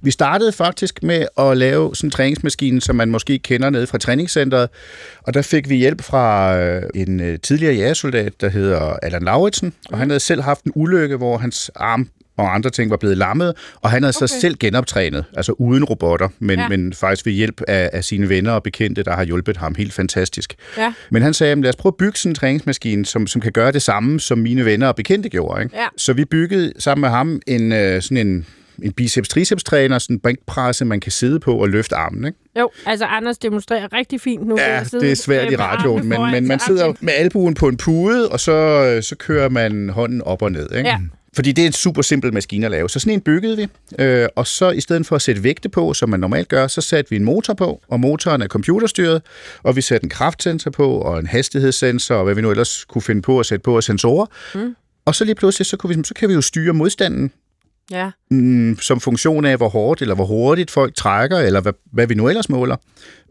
[0.01, 3.97] vi startede faktisk med at lave sådan en træningsmaskine, som man måske kender nede fra
[3.97, 4.69] træningscenteret,
[5.21, 9.73] og der fik vi hjælp fra øh, en øh, tidligere jægersoldat, der hedder Allan Lauritsen,
[9.89, 13.17] og han havde selv haft en ulykke, hvor hans arm og andre ting var blevet
[13.17, 14.27] lammet, og han havde okay.
[14.27, 16.67] så selv genoptrænet, altså uden robotter, men, ja.
[16.67, 19.93] men faktisk ved hjælp af, af sine venner og bekendte, der har hjulpet ham helt
[19.93, 20.55] fantastisk.
[20.77, 20.93] Ja.
[21.11, 23.71] Men han sagde, lad os prøve at bygge sådan en træningsmaskine, som, som kan gøre
[23.71, 25.63] det samme, som mine venner og bekendte gjorde.
[25.63, 25.77] Ikke?
[25.77, 25.87] Ja.
[25.97, 28.45] Så vi byggede sammen med ham en, øh, sådan en
[28.81, 32.37] en biceps-triceps-træner, sådan en bænkpresse, man kan sidde på og løfte armen, ikke?
[32.59, 34.57] Jo, altså Anders demonstrerer rigtig fint nu.
[34.59, 38.29] Ja, det er svært i radioen, men, men man sidder med albuen på en pude,
[38.29, 40.89] og så, øh, så kører man hånden op og ned, ikke?
[40.89, 40.97] Ja.
[41.35, 42.89] Fordi det er en super simpel maskine at lave.
[42.89, 43.67] Så sådan en byggede vi,
[43.99, 46.81] øh, og så i stedet for at sætte vægte på, som man normalt gør, så
[46.81, 49.21] satte vi en motor på, og motoren er computerstyret,
[49.63, 53.01] og vi satte en kraftsensor på, og en hastighedssensor, og hvad vi nu ellers kunne
[53.01, 54.25] finde på at sætte på af sensorer.
[54.55, 54.75] Mm.
[55.05, 57.31] Og så lige pludselig, så, kunne vi, så kan vi jo styre modstanden
[57.91, 58.11] Ja.
[58.31, 62.15] mm, som funktion af, hvor hårdt eller hvor hurtigt folk trækker, eller hvad, hvad vi
[62.15, 62.75] nu ellers måler,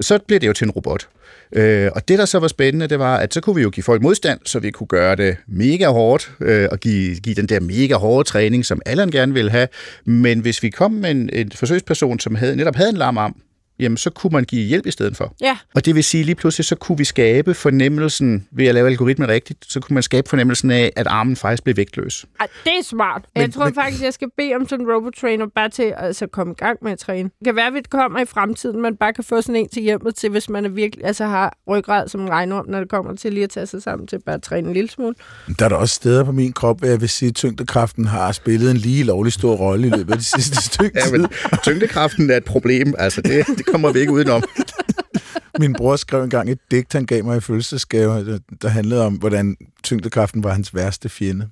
[0.01, 1.09] så bliver det jo til en robot.
[1.53, 3.85] Øh, og det, der så var spændende, det var, at så kunne vi jo give
[3.85, 7.61] folk modstand, så vi kunne gøre det mega hårdt, øh, og give, give den der
[7.61, 9.69] mega hårde træning, som Allan gerne ville have.
[10.05, 13.37] Men hvis vi kom med en, en forsøgsperson, som havde, netop havde en lamarm,
[13.83, 15.35] jamen så kunne man give hjælp i stedet for.
[15.41, 15.59] Ja.
[15.75, 19.29] Og det vil sige, lige pludselig så kunne vi skabe fornemmelsen, ved at lave algoritmen
[19.29, 22.27] rigtigt, så kunne man skabe fornemmelsen af, at armen faktisk blev vægtløs.
[22.41, 23.23] Ej, det er smart.
[23.35, 25.95] Men, jeg tror men, faktisk, jeg skal bede om sådan en robotrainer bare til at
[25.97, 27.31] altså, komme i gang med at træne.
[27.39, 29.83] Det kan være, at vi kommer i fremtiden, man bare kan få sådan en til
[29.83, 33.17] hjemmet til, hvis man er virkelig, altså har ryggrad som en regnorm, når det kommer
[33.17, 35.15] til lige at tage sig sammen til bare at træne en lille smule.
[35.59, 38.33] Der er der også steder på min krop, hvor jeg vil sige, at tyngdekraften har
[38.33, 41.27] spillet en lige lovlig stor rolle i løbet af det sidste stykke ja, men
[41.63, 42.95] tyngdekraften er et problem.
[42.99, 44.43] Altså, det, det kommer vi ikke udenom.
[45.61, 49.57] Min bror skrev engang et digt, han gav mig i fødselsdagsgave, der handlede om, hvordan
[49.83, 51.49] tyngdekraften var hans værste fjende.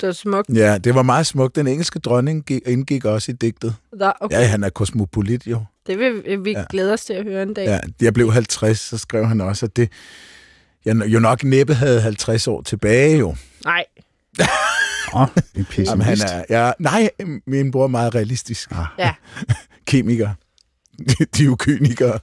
[0.00, 0.50] Det var smukt.
[0.54, 1.56] Ja, det var meget smukt.
[1.56, 3.74] Den engelske dronning indgik også i digtet.
[4.00, 4.36] Da, okay.
[4.36, 5.64] Ja, han er kosmopolit jo.
[5.86, 6.64] Det vil vi ja.
[6.70, 7.66] glæde os til at høre en dag.
[7.66, 9.92] Ja, jeg blev 50, så skrev han også, at det
[10.84, 13.36] jeg jo nok næppe havde 50 år tilbage jo.
[13.64, 13.84] Nej.
[15.14, 17.10] Åh, en Jamen, han er, ja, nej,
[17.46, 18.72] min bror er meget realistisk.
[18.72, 18.86] Ah.
[18.98, 19.14] Ja.
[19.86, 20.30] Kemiker.
[21.36, 22.18] De er jo kynikere.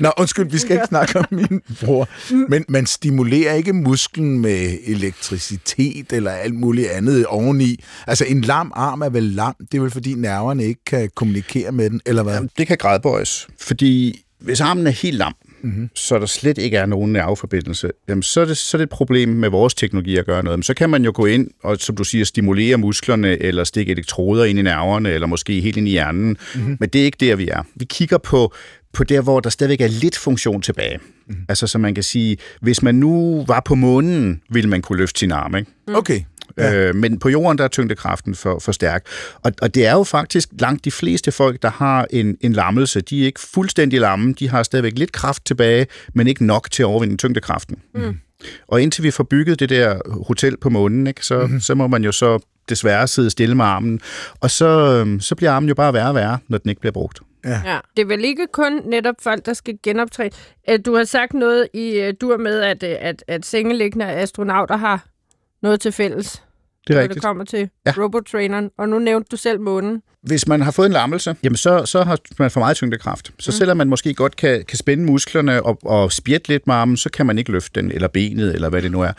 [0.00, 2.08] Nå, undskyld, vi skal ikke snakke om min bror.
[2.48, 7.84] Men man stimulerer ikke musklen med elektricitet eller alt muligt andet oveni.
[8.06, 9.54] Altså, en lam arm er vel lam.
[9.72, 12.34] Det er vel, fordi nerverne ikke kan kommunikere med den, eller hvad?
[12.34, 13.48] Jamen, det kan gradbøjes.
[13.60, 15.90] Fordi hvis armen er helt lam, mm-hmm.
[15.94, 18.90] så der slet ikke er nogen nerveforbindelse, jamen så, er det, så er det et
[18.90, 20.58] problem med vores teknologi at gøre noget.
[20.58, 23.92] Men så kan man jo gå ind og, som du siger, stimulere musklerne, eller stikke
[23.92, 26.36] elektroder ind i nerverne, eller måske helt ind i hjernen.
[26.54, 26.76] Mm-hmm.
[26.80, 27.62] Men det er ikke der, vi er.
[27.74, 28.54] Vi kigger på,
[28.92, 30.98] på der, hvor der stadigvæk er lidt funktion tilbage.
[31.28, 31.36] Mm.
[31.48, 35.18] Altså, så man kan sige, hvis man nu var på månen, ville man kunne løfte
[35.20, 35.70] sin arm, ikke?
[35.94, 36.20] Okay.
[36.58, 36.74] Ja.
[36.74, 39.06] Øh, men på jorden, der er tyngdekraften for, for stærk.
[39.42, 43.00] Og, og det er jo faktisk langt de fleste folk, der har en, en lammelse.
[43.00, 44.34] De er ikke fuldstændig lamme.
[44.38, 47.76] De har stadigvæk lidt kraft tilbage, men ikke nok til at overvinde tyngdekraften.
[47.94, 48.18] Mm.
[48.68, 51.60] Og indtil vi får bygget det der hotel på månen, ikke, så, mm.
[51.60, 52.38] så må man jo så
[52.68, 54.00] desværre sidde stille med armen.
[54.40, 56.92] Og så, øhm, så bliver armen jo bare værre og værre, når den ikke bliver
[56.92, 57.20] brugt.
[57.44, 57.60] Ja.
[57.64, 57.78] ja.
[57.96, 60.30] Det er vel ikke kun netop folk, der skal genoptræne.
[60.86, 65.06] Du har sagt noget i øh, dur med, at, øh, at, at sengeliggende astronauter har
[65.62, 66.42] noget til fælles.
[66.86, 67.14] Det er når rigtigt.
[67.14, 67.92] det kommer til Ja.
[67.98, 68.70] robottraineren.
[68.78, 70.02] Og nu nævnte du selv månen.
[70.22, 73.32] Hvis man har fået en lammelse, jamen så, så har man for meget tyngdekraft.
[73.38, 73.52] Så mm.
[73.52, 77.10] selvom man måske godt kan, kan spænde musklerne og, og spjætte lidt med armen, så
[77.10, 79.12] kan man ikke løfte den, eller benet, eller hvad det nu er.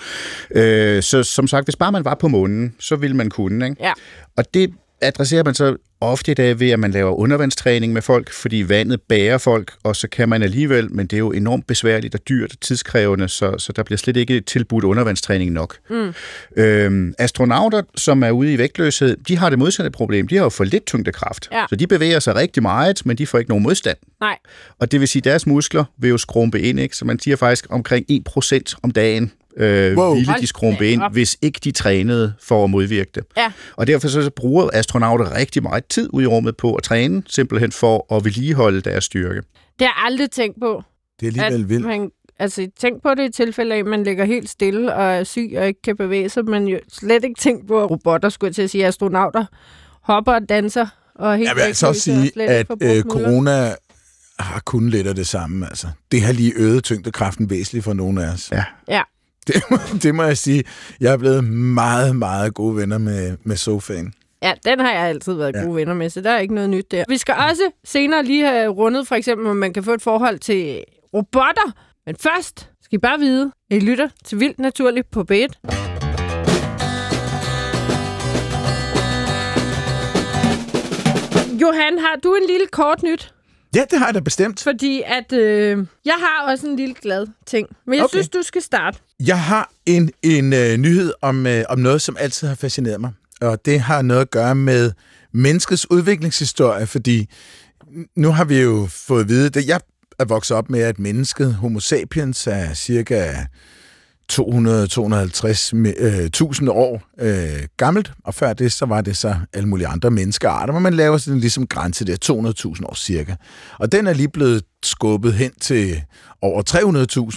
[0.51, 3.65] Øh, så som sagt, hvis bare man var på månen, så ville man kunne.
[3.65, 3.77] Ikke?
[3.83, 3.93] Ja.
[4.37, 8.33] Og det adresserer man så ofte i dag ved, at man laver undervandstræning med folk,
[8.33, 12.15] fordi vandet bærer folk, og så kan man alligevel, men det er jo enormt besværligt
[12.15, 15.77] og dyrt og tidskrævende, så, så der bliver slet ikke tilbudt undervandstræning nok.
[15.89, 16.13] Mm.
[16.57, 20.27] Øhm, astronauter, som er ude i vægtløshed, de har det modsatte problem.
[20.27, 21.49] De har jo for lidt tyngdekraft.
[21.51, 21.65] Ja.
[21.69, 23.97] Så de bevæger sig rigtig meget, men de får ikke nogen modstand.
[24.19, 24.37] Nej.
[24.79, 26.95] Og det vil sige, at deres muskler vil jo skrumpe ind, ikke?
[26.95, 30.15] så man siger faktisk omkring 1% om dagen øh, Wow.
[30.15, 33.23] ville de skrumpe ind, hvis ikke de trænede for at modvirke det.
[33.37, 33.51] Ja.
[33.75, 37.71] Og derfor så bruger astronauter rigtig meget tid ude i rummet på at træne, simpelthen
[37.71, 39.41] for at vedligeholde deres styrke.
[39.79, 40.83] Det har jeg aldrig tænkt på.
[41.19, 41.85] Det er alligevel vildt.
[41.85, 45.23] man, altså, tænk på det i tilfælde af, at man ligger helt stille og er
[45.23, 48.49] syg og ikke kan bevæge sig, men jo slet ikke tænkt på, at robotter, skulle
[48.49, 49.45] jeg til at sige, astronauter,
[50.01, 50.87] hopper og danser.
[51.15, 53.75] Og helt Jeg vil altså også sige, at øh, corona
[54.39, 55.65] har kun lidt af det samme.
[55.65, 55.87] Altså.
[56.11, 58.51] Det har lige øget tyngdekraften væsentligt for nogle af os.
[58.51, 58.63] Ja.
[58.87, 59.01] Ja.
[59.53, 60.63] Det, må- det må jeg sige.
[61.01, 64.13] Jeg er blevet meget, meget gode venner med, med sofaen.
[64.43, 65.61] Ja, den har jeg altid været Ja.
[65.63, 67.03] gode venner med, så der er ikke noget nyt der.
[67.09, 70.39] Vi skal også senere lige have rundet, for eksempel, om man kan få et forhold
[70.39, 70.83] til
[71.13, 71.71] robotter.
[72.05, 75.47] Men først skal I bare vide, at I lytter til Vildt Naturligt på B1.
[81.61, 83.33] Johan, har du en lille kort nyt?
[83.77, 84.63] Ja, det har jeg da bestemt.
[84.63, 87.67] Fordi at øh, jeg har også en lille glad ting.
[87.85, 88.15] Men jeg Okay.
[88.17, 88.97] synes, du skal starte.
[89.19, 93.11] Jeg har en, en øh, nyhed om, øh, om noget, som altid har fascineret mig.
[93.41, 94.91] Og det har noget at gøre med
[95.31, 97.29] menneskets udviklingshistorie, fordi
[98.15, 99.79] nu har vi jo fået at vide, at jeg
[100.19, 103.33] er vokset op med, at mennesket, homo sapiens, er cirka
[104.33, 104.37] 200-250.000
[106.63, 110.73] øh, år øh, gammelt, og før det, så var det så alle mulige andre menneskearter,
[110.73, 113.35] men man laver sådan ligesom grænse der, 200.000 år cirka.
[113.79, 116.03] Og den er lige blevet skubbet hen til
[116.41, 116.63] over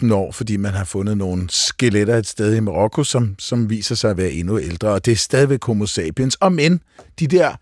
[0.04, 3.94] 300.000 år, fordi man har fundet nogle skeletter et sted i Marokko, som, som viser
[3.94, 6.80] sig at være endnu ældre, og det er stadigvæk homo sapiens, og men
[7.18, 7.56] de der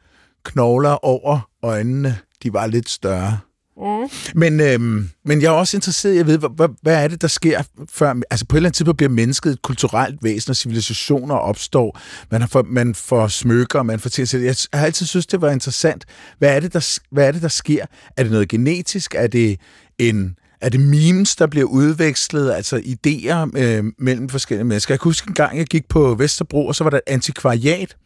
[0.44, 3.38] knogler over øjnene, de var lidt større.
[3.78, 4.08] Mm.
[4.34, 7.28] Men, øhm, men jeg er også interesseret i at vide, hvad, hvad, er det, der
[7.28, 7.62] sker
[7.92, 8.14] før...
[8.30, 12.00] Altså på et eller andet tidspunkt bliver mennesket et kulturelt væsen, og civilisationer opstår.
[12.30, 15.50] Man, har for, man får smykker, man får til Jeg har altid synes, det var
[15.50, 16.04] interessant.
[16.38, 17.86] Hvad er det, der, hvad er det, der sker?
[18.16, 19.14] Er det noget genetisk?
[19.14, 19.60] Er det
[19.98, 20.36] en...
[20.60, 24.94] Er det memes, der bliver udvekslet, altså idéer øh, mellem forskellige mennesker?
[24.94, 27.96] Jeg kan huske en gang, jeg gik på Vesterbro, og så var der et antikvariat,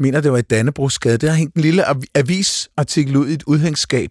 [0.00, 1.18] mener, det var i Dannebrogsgade.
[1.18, 4.10] Der har hængt en lille avisartikel ud i et udhængsskab.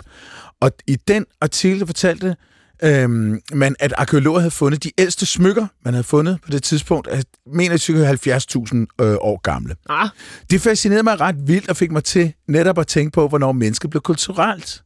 [0.62, 2.36] Og i den artikel fortalte
[2.84, 7.08] øhm, man, at arkeologer havde fundet de ældste smykker, man havde fundet på det tidspunkt,
[7.08, 9.76] at mener cirka 70.000 øh, år gamle.
[9.90, 10.10] Ah.
[10.50, 13.90] Det fascinerede mig ret vildt og fik mig til netop at tænke på, hvornår mennesket
[13.90, 14.84] blev kulturelt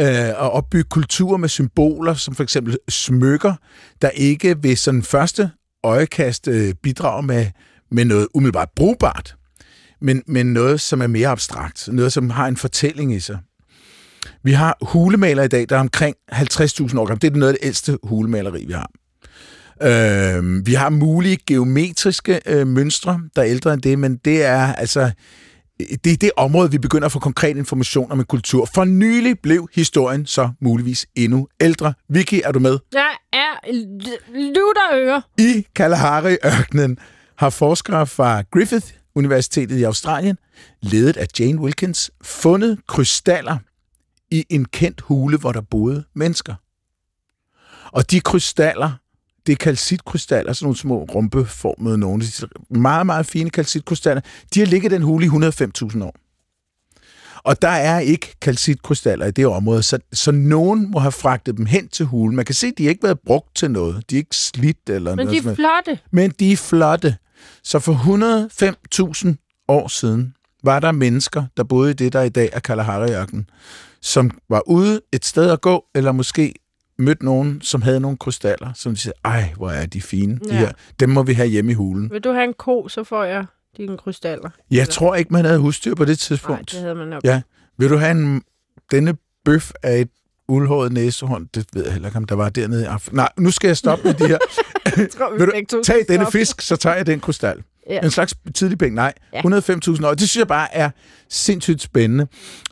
[0.00, 3.54] øh, og opbygge kultur med symboler, som for eksempel smykker,
[4.02, 5.50] der ikke ved sådan første
[5.84, 7.46] øjekast øh, bidrager med,
[7.90, 9.36] med noget umiddelbart brugbart,
[10.00, 13.38] men, men noget, som er mere abstrakt, noget, som har en fortælling i sig.
[14.42, 17.20] Vi har hulemaler i dag, der er omkring 50.000 år gamle.
[17.20, 18.90] Det er noget af det ældste hulemaleri, vi har.
[19.82, 24.72] Øh, vi har mulige geometriske øh, mønstre, der er ældre end det, men det er
[24.74, 25.10] altså
[26.04, 28.68] det er det område, vi begynder at få konkret information om en kultur.
[28.74, 31.94] For nylig blev historien så muligvis endnu ældre.
[32.08, 32.78] Vicky, er du med?
[32.92, 33.72] Jeg er
[34.34, 35.22] lutter øre.
[35.38, 36.98] I Kalahari-ørkenen
[37.38, 40.36] har forskere fra Griffith Universitetet i Australien,
[40.82, 43.58] ledet af Jane Wilkins, fundet krystaller
[44.30, 46.54] i en kendt hule, hvor der boede mennesker.
[47.92, 48.90] Og de krystaller,
[49.46, 52.24] det er kalcitkrystaller, sådan nogle små rumpeformede nogle,
[52.70, 54.20] meget, meget fine kalcitkrystaller,
[54.54, 56.14] de har ligget i den hule i 105.000 år.
[57.44, 61.66] Og der er ikke kalcitkrystaller i det område, så, så nogen må have fragtet dem
[61.66, 62.36] hen til hulen.
[62.36, 64.10] Man kan se, at de ikke været brugt til noget.
[64.10, 65.44] De er ikke slidt eller Men noget.
[65.44, 65.98] Men de er flotte.
[66.10, 67.16] Men de er flotte.
[67.62, 67.92] Så for
[69.28, 73.50] 105.000 år siden var der mennesker, der boede i det, der i dag er Kalahari-ørkenen,
[74.02, 76.54] som var ude et sted at gå, eller måske
[76.98, 80.50] mødte nogen, som havde nogle krystaller, som de sagde, ej, hvor er de fine, ja.
[80.50, 80.72] de her.
[81.00, 82.10] Dem må vi have hjemme i hulen.
[82.10, 84.50] Vil du have en ko, så får jeg dine krystaller.
[84.70, 84.92] Jeg eller?
[84.92, 86.60] tror ikke, man havde husdyr på det tidspunkt.
[86.60, 87.24] Nej, det havde man nok.
[87.24, 87.42] Ja.
[87.78, 88.42] Vil du have en,
[88.90, 90.08] denne bøf af et
[90.48, 91.48] uldhåret næsehånd?
[91.54, 93.16] Det ved jeg heller ikke, om der var dernede i aften.
[93.16, 94.38] Nej, nu skal jeg stoppe med de her.
[95.16, 97.62] tror, vi Vil du tage denne fisk, så tager jeg den krystal.
[97.88, 98.00] Ja.
[98.00, 98.94] En slags tidlig penge.
[98.94, 99.40] Nej, ja.
[99.40, 100.14] 105.000 år.
[100.14, 100.90] Det synes jeg bare er
[101.28, 102.26] sindssygt spændende.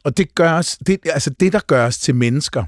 [0.04, 2.64] Og det, gør os, det, altså det, der gør os til mennesker,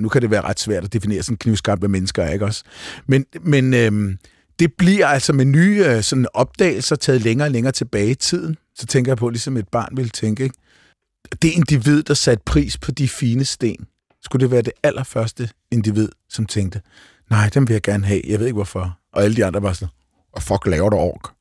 [0.00, 2.64] nu kan det være ret svært at definere sådan knivskarpt, hvad mennesker er, ikke også?
[3.06, 4.18] Men, men øhm,
[4.58, 8.56] det bliver altså med nye øh, sådan opdagelser taget længere og længere tilbage i tiden.
[8.74, 10.58] Så tænker jeg på, ligesom et barn ville tænke, ikke?
[11.42, 13.86] Det individ, der satte pris på de fine sten,
[14.22, 16.80] skulle det være det allerførste individ, som tænkte,
[17.30, 18.98] nej, dem vil jeg gerne have, jeg ved ikke hvorfor.
[19.12, 19.88] Og alle de andre var sådan,
[20.32, 21.35] og fuck laver du ork?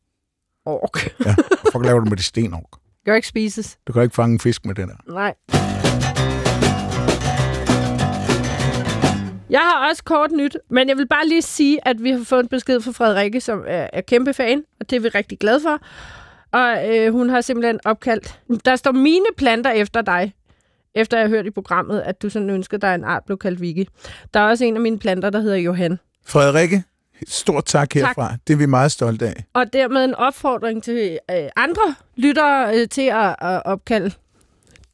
[0.66, 1.16] Ork?
[1.26, 1.36] ja,
[1.72, 2.72] fuck laver du med de stenork?
[2.72, 3.78] Det kan ikke spises.
[3.88, 5.14] Du kan ikke fange en fisk med den her.
[5.14, 5.34] Nej.
[9.50, 12.44] Jeg har også kort nyt, men jeg vil bare lige sige, at vi har fået
[12.44, 15.60] en besked fra Frederikke, som er, er kæmpe fan, og det er vi rigtig glade
[15.62, 15.80] for.
[16.52, 18.40] Og øh, hun har simpelthen opkaldt...
[18.66, 20.34] Der står mine planter efter dig,
[20.96, 23.62] efter jeg har hørt i programmet, at du sådan ønskede dig en art blev kaldt
[23.62, 23.86] Vicky.
[24.34, 26.00] Der er også en af mine planter, der hedder Johan.
[26.26, 26.84] Frederikke,
[27.28, 28.30] stort tak herfra.
[28.30, 28.40] Tak.
[28.48, 29.46] Det er vi meget stolte af.
[29.54, 34.12] Og dermed en opfordring til øh, andre lyttere øh, til at, at opkalde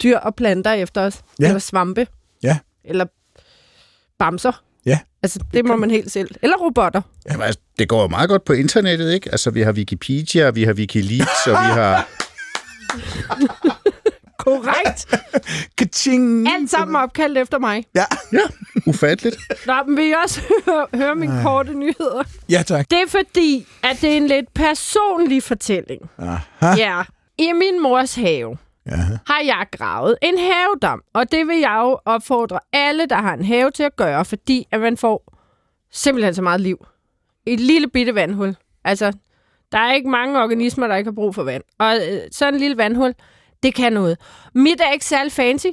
[0.04, 1.22] dyr og planter efter os.
[1.40, 1.48] Ja.
[1.48, 2.08] Eller svampe.
[2.44, 2.58] Ja.
[2.84, 3.06] Eller
[4.20, 4.64] bamser.
[4.86, 5.00] Ja.
[5.24, 6.36] Altså, det, det må man helt selv.
[6.42, 7.02] Eller robotter.
[7.30, 9.32] Jamen, altså, det går jo meget godt på internettet, ikke?
[9.32, 12.08] Altså, vi har Wikipedia, vi har Wikileaks, og vi har...
[14.44, 15.08] Korrekt.
[15.78, 16.48] Kaching.
[16.48, 17.86] Alt sammen opkaldt efter mig.
[17.96, 18.04] Ja.
[18.34, 18.40] ja,
[18.86, 19.38] ufatteligt.
[19.68, 22.24] Nå, men vil I også høre, høre mine korte nyheder?
[22.50, 22.90] Ja, tak.
[22.92, 26.10] Det er fordi, at det er en lidt personlig fortælling.
[26.18, 26.76] Aha.
[26.78, 27.02] Ja.
[27.38, 28.58] I min mors have,
[28.92, 29.14] Aha.
[29.28, 31.02] har jeg gravet en havedam.
[31.14, 34.68] Og det vil jeg jo opfordre alle, der har en have til at gøre, fordi
[34.72, 35.34] at man får
[35.92, 36.86] simpelthen så meget liv.
[37.46, 38.56] Et lille bitte vandhul.
[38.84, 39.14] Altså,
[39.72, 41.64] der er ikke mange organismer, der ikke har brug for vand.
[41.80, 43.14] Og øh, sådan en lille vandhul,
[43.64, 44.18] det kan noget.
[44.56, 45.68] Mit er ikke særlig fancy.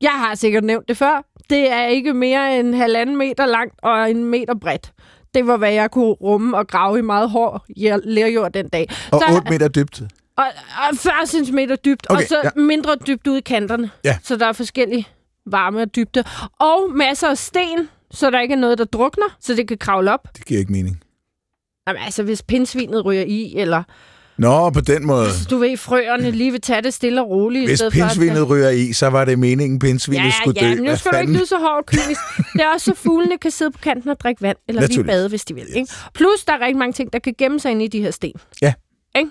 [0.00, 1.24] Jeg har sikkert nævnt det før.
[1.50, 4.92] Det er ikke mere end halvanden meter langt og en meter bredt.
[5.34, 7.64] Det var, hvad jeg kunne rumme og grave i meget hård
[8.04, 8.88] lerjord den dag.
[9.12, 10.02] Og så, 8 meter dybt?
[10.36, 10.44] Og,
[10.90, 12.50] og 40 cm dybt, okay, og så ja.
[12.60, 13.90] mindre dybt ude i kanterne.
[14.04, 14.18] Ja.
[14.22, 15.08] Så der er forskellige
[15.46, 16.24] varme og dybde.
[16.60, 20.12] Og masser af sten, så der ikke er noget, der drukner, så det kan kravle
[20.12, 20.28] op.
[20.36, 21.02] Det giver ikke mening.
[21.88, 23.82] Jamen, altså, hvis pindsvinet ryger i, eller...
[24.38, 25.26] Nå, på den måde.
[25.26, 27.68] Hvis du ved, frøerne lige vil tage det stille og roligt.
[27.70, 28.50] Hvis pindsvinet at...
[28.50, 30.74] ryger i, så var det meningen, pindsvinet ja, skulle ja, dø.
[30.74, 32.20] Ja, nu skal du ikke lyde så hård kynisk.
[32.52, 35.28] det er også så, fuglene kan sidde på kanten og drikke vand, eller lige bade,
[35.28, 35.66] hvis de vil.
[35.74, 35.92] Ikke?
[36.14, 38.34] Plus, der er rigtig mange ting, der kan gemme sig inde i de her sten.
[38.62, 38.74] Ja.
[39.16, 39.30] Ikke?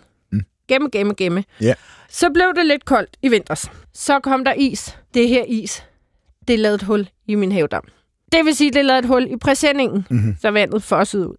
[0.67, 1.43] Gemme, gemme, gemme.
[1.61, 1.73] Ja.
[2.09, 3.71] Så blev det lidt koldt i vinters.
[3.93, 4.97] Så kom der is.
[5.13, 5.83] Det her is,
[6.47, 7.83] det lavede et hul i min havedam.
[8.31, 10.35] Det vil sige, det lavede et hul i præsendingen, mm-hmm.
[10.41, 11.35] så vandet fossede ud.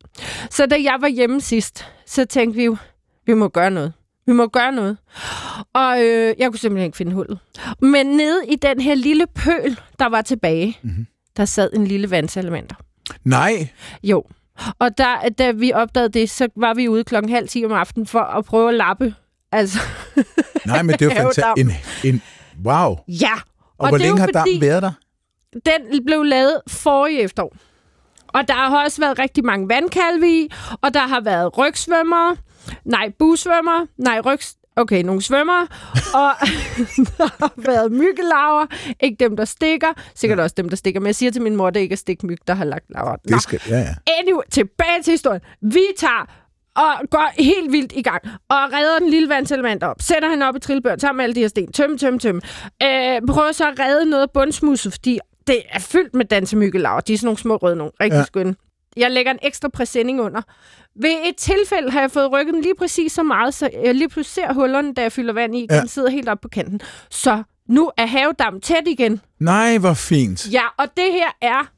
[0.51, 2.77] Så da jeg var hjemme sidst, så tænkte vi jo,
[3.27, 3.93] vi må gøre noget.
[4.27, 4.97] Vi må gøre noget.
[5.73, 7.39] Og øh, jeg kunne simpelthen ikke finde hullet.
[7.81, 11.07] Men nede i den her lille pøl, der var tilbage, mm-hmm.
[11.37, 12.75] der sad en lille vandsalamander.
[13.25, 13.69] Nej.
[14.03, 14.25] Jo.
[14.79, 18.07] Og der, da vi opdagede det, så var vi ude klokken halv 10 om aftenen
[18.07, 19.15] for at prøve at lappe.
[19.53, 19.79] Altså,
[20.67, 22.05] Nej, men det er jo fantastisk.
[22.05, 22.23] En, en,
[22.65, 22.97] wow.
[23.09, 23.33] ja.
[23.59, 24.93] Og, og hvor længe har dammen været der?
[25.53, 27.57] Den blev lavet forrige efterår.
[28.29, 32.37] Og der har også været rigtig mange vandkalve i, og der har været rygsvømmere,
[32.85, 35.61] nej, busvømmere, nej, rygs, okay, nogle svømmer,
[36.15, 36.33] og
[37.19, 38.67] der har været myggelaver,
[39.01, 40.43] ikke dem, der stikker, sikkert ja.
[40.43, 42.39] også dem, der stikker, men jeg siger til min mor, det er ikke er stikmyg,
[42.47, 43.17] der har lagt laver.
[43.29, 43.95] Det skal, ja, ja.
[44.21, 45.41] Anyway, tilbage til historien.
[45.63, 50.29] Vi tager og går helt vildt i gang, og redder den lille vandselement op, sætter
[50.29, 52.41] han op i trillebøren, tager med alle de her sten, tøm, tøm, tøm.
[52.83, 57.01] Øh, prøver så at redde noget af bundsmusset, fordi det er fyldt med dansemyggelaver.
[57.01, 58.25] De er sådan nogle små røde nogle, rigtig ja.
[58.25, 58.55] skønne.
[58.97, 60.43] Jeg lægger en ekstra præsending under.
[61.01, 64.47] Ved et tilfælde har jeg fået rykket lige præcis så meget, så jeg lige pludselig
[64.47, 65.67] ser hullerne, da jeg fylder vand i.
[65.71, 65.81] Ja.
[65.81, 66.81] Den sidder helt op på kanten.
[67.11, 69.21] Så nu er havedammen tæt igen.
[69.41, 70.53] Nej, hvor fint.
[70.53, 71.71] Ja, og det her er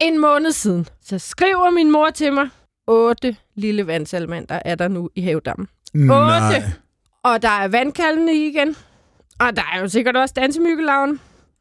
[0.00, 0.86] en måned siden.
[1.02, 2.48] Så skriver min mor til mig,
[2.86, 5.68] otte lille vandsalamander er der nu i havedammen.
[5.94, 6.36] Nej.
[6.36, 6.74] Otte.
[7.22, 8.76] Og der er vandkaldene igen.
[9.40, 11.20] Og der er jo sikkert også dansemyggelaven.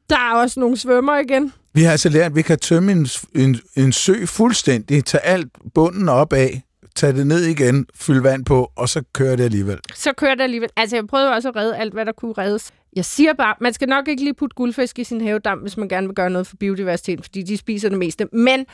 [0.10, 1.54] Der er også nogle svømmer igen.
[1.78, 5.48] Vi har altså lært, at vi kan tømme en, en, en sø fuldstændig, tage alt
[5.74, 6.62] bunden op af,
[6.96, 9.80] tage det ned igen, fylde vand på, og så kører det alligevel.
[9.96, 10.70] Så kører det alligevel.
[10.78, 12.72] Altså, jeg prøvede også at redde alt, hvad der kunne reddes.
[12.96, 15.90] Jeg siger bare, man skal nok ikke lige putte guldfisk i sin havedam, hvis man
[15.90, 18.28] gerne vil gøre noget for biodiversiteten, fordi de spiser det meste.
[18.34, 18.66] Men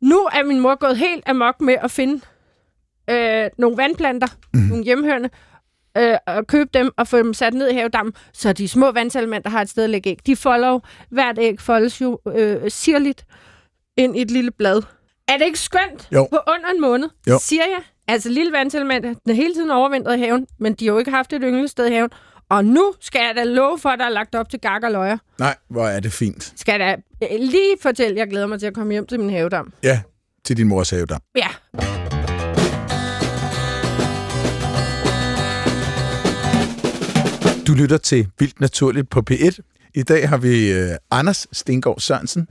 [0.00, 2.20] nu er min mor gået helt amok med at finde
[3.10, 4.60] øh, nogle vandplanter, mm.
[4.60, 5.30] nogle hjemmehørende,
[5.98, 9.50] øh, og købe dem og få dem sat ned i havedammen, så de små vandsalmenter
[9.50, 10.18] har et sted at lægge æg.
[10.26, 10.80] De folder jo,
[11.10, 13.24] hvert æg foldes jo øh, sirligt
[13.96, 14.82] ind i et lille blad.
[15.28, 16.08] Er det ikke skønt?
[16.12, 16.28] Jo.
[16.30, 17.38] På under en måned, Jo.
[17.42, 17.82] siger jeg.
[18.08, 21.10] Altså, lille vandsalmenter, den er hele tiden overvintret i haven, men de har jo ikke
[21.10, 22.10] haft et ynglested i haven.
[22.50, 24.90] Og nu skal jeg da love for, at der er lagt op til gak og
[24.92, 25.16] løjer.
[25.38, 26.52] Nej, hvor er det fint.
[26.56, 29.30] Skal jeg da øh, lige fortælle, jeg glæder mig til at komme hjem til min
[29.30, 29.72] havedam.
[29.82, 30.00] Ja,
[30.44, 31.20] til din mors havedam.
[31.36, 31.48] Ja.
[37.68, 39.58] Du lytter til Vildt Naturligt på P1.
[39.94, 42.48] I dag har vi øh, Anders Stengård Sørensen,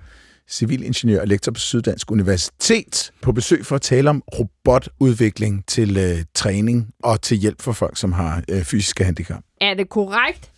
[0.49, 6.23] civilingeniør og lektor på Syddansk Universitet, på besøg for at tale om robotudvikling til øh,
[6.33, 9.39] træning og til hjælp for folk, som har øh, fysiske handicap.
[9.61, 10.51] Er det korrekt,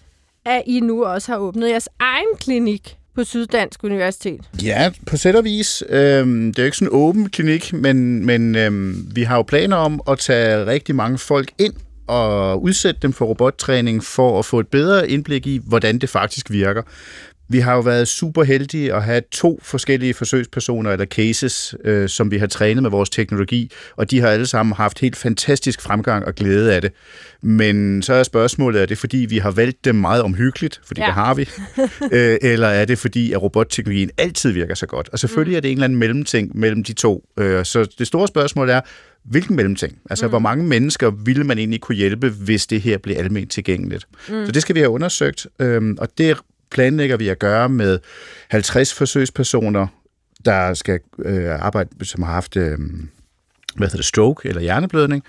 [0.45, 4.49] at I nu også har åbnet jeres egen klinik på Syddansk Universitet?
[4.63, 5.83] Ja, på sæt og vis.
[5.89, 9.41] Øhm, det er jo ikke sådan en åben klinik, men, men øhm, vi har jo
[9.41, 11.73] planer om at tage rigtig mange folk ind
[12.09, 16.51] og udsætte dem for robottræning for at få et bedre indblik i, hvordan det faktisk
[16.51, 16.81] virker.
[17.51, 22.31] Vi har jo været super heldige at have to forskellige forsøgspersoner eller cases, øh, som
[22.31, 26.25] vi har trænet med vores teknologi, og de har alle sammen haft helt fantastisk fremgang
[26.25, 26.91] og glæde af det.
[27.41, 31.05] Men så er spørgsmålet, er det fordi, vi har valgt dem meget omhyggeligt, fordi Ja.
[31.05, 31.49] det har vi,
[32.17, 35.09] øh, eller er det fordi, at robotteknologien altid virker så godt?
[35.11, 37.23] Og selvfølgelig er det en eller anden mellemting mellem de to.
[37.39, 38.81] Øh, så det store spørgsmål er,
[39.23, 39.99] hvilken mellemting?
[40.09, 40.29] Altså, mm.
[40.29, 44.07] hvor mange mennesker ville man egentlig kunne hjælpe, hvis det her blev almindeligt tilgængeligt?
[44.29, 44.45] Mm.
[44.45, 46.37] Så det skal vi have undersøgt, øhm, og det
[46.71, 47.99] planlægger vi at gøre med
[48.49, 49.87] 50 forsøgspersoner,
[50.45, 52.77] der skal øh, arbejde, som har haft øh,
[53.75, 55.23] hvad hedder det, stroke eller hjerneblødning,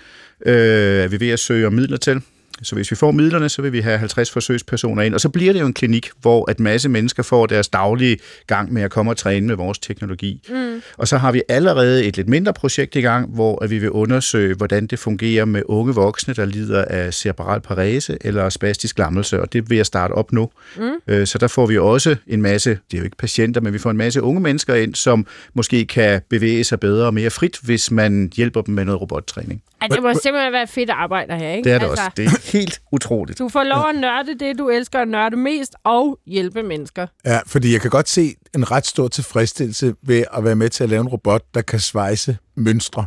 [0.45, 2.21] øh, er vi ved at søge om midler til.
[2.63, 5.53] Så hvis vi får midlerne, så vil vi have 50 forsøgspersoner ind, og så bliver
[5.53, 9.11] det jo en klinik, hvor at masse mennesker får deres daglige gang med at komme
[9.11, 10.41] og træne med vores teknologi.
[10.49, 10.81] Mm.
[10.97, 13.89] Og så har vi allerede et lidt mindre projekt i gang, hvor at vi vil
[13.89, 19.41] undersøge, hvordan det fungerer med unge voksne, der lider af cerebral parese eller spastisk lammelse,
[19.41, 20.49] og det vil jeg starte op nu.
[20.77, 21.25] Mm.
[21.25, 23.91] Så der får vi også en masse, det er jo ikke patienter, men vi får
[23.91, 27.91] en masse unge mennesker ind, som måske kan bevæge sig bedre og mere frit, hvis
[27.91, 29.63] man hjælper dem med noget robottræning.
[29.81, 31.69] Ej, det må simpelthen være fedt arbejde her, ikke?
[31.69, 32.11] Det er det altså, også.
[32.17, 33.39] Det helt utroligt.
[33.39, 37.07] Du får lov at nørde det, du elsker at nørde mest, og hjælpe mennesker.
[37.25, 40.83] Ja, fordi jeg kan godt se en ret stor tilfredsstillelse ved at være med til
[40.83, 43.05] at lave en robot, der kan svejse mønstre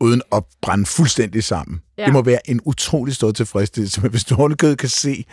[0.00, 1.80] uden at brænde fuldstændig sammen.
[1.98, 2.04] Ja.
[2.04, 5.24] Det må være en utrolig stor tilfredsstillelse, men hvis du ovenikøbet kan se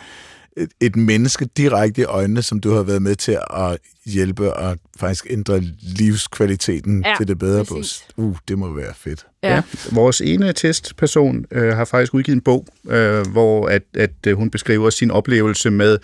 [0.58, 3.78] et, et menneske direkte i øjnene, som du har været med til at
[4.10, 8.06] hjælpe og faktisk ændre livskvaliteten Ja, til det bedre præcis.
[8.16, 8.22] på.
[8.22, 9.26] Uh, det må være fedt.
[9.44, 9.56] Ja.
[9.56, 9.62] Ja.
[9.92, 14.50] Vores ene testperson øh, har faktisk udgivet en bog, øh, hvor at, at øh, hun
[14.50, 15.98] beskriver sin oplevelse med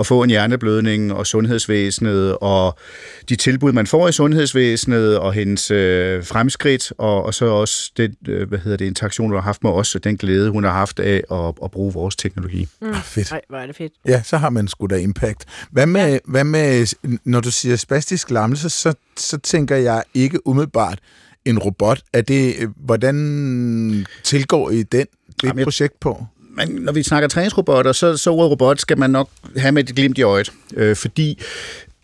[0.00, 2.78] at få en hjerneblødning og sundhedsvæsenet og
[3.28, 8.14] de tilbud, man får i sundhedsvæsenet og hendes øh, fremskridt og, og så også den
[8.28, 10.72] øh, hvad hedder det, interaktion, hun har haft med os og den glæde, hun har
[10.72, 12.68] haft af at, at bruge vores teknologi.
[12.82, 12.88] Mm.
[12.88, 13.30] Ah, fedt.
[13.30, 13.92] Nej, hvor er det fedt.
[14.06, 15.44] Ja, så har man sgu da impact.
[15.70, 16.18] Hvad med, ja.
[16.24, 20.98] hvad med når du siger spastisk lammelse, så, så tænker jeg ikke umiddelbart
[21.44, 22.02] en robot.
[22.12, 25.06] Er det, øh, hvordan tilgår I den,
[25.40, 26.26] det Jamen, projekt på?
[26.56, 29.96] men når vi snakker træningsrobotter, så, så ordet robot skal man nok have med et
[29.96, 30.52] glimt i øjet.
[30.76, 31.42] Øh, fordi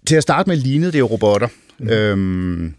[0.07, 1.49] til at starte med lignede det jo robotter.
[1.78, 1.88] Mm.
[1.88, 2.74] Øhm,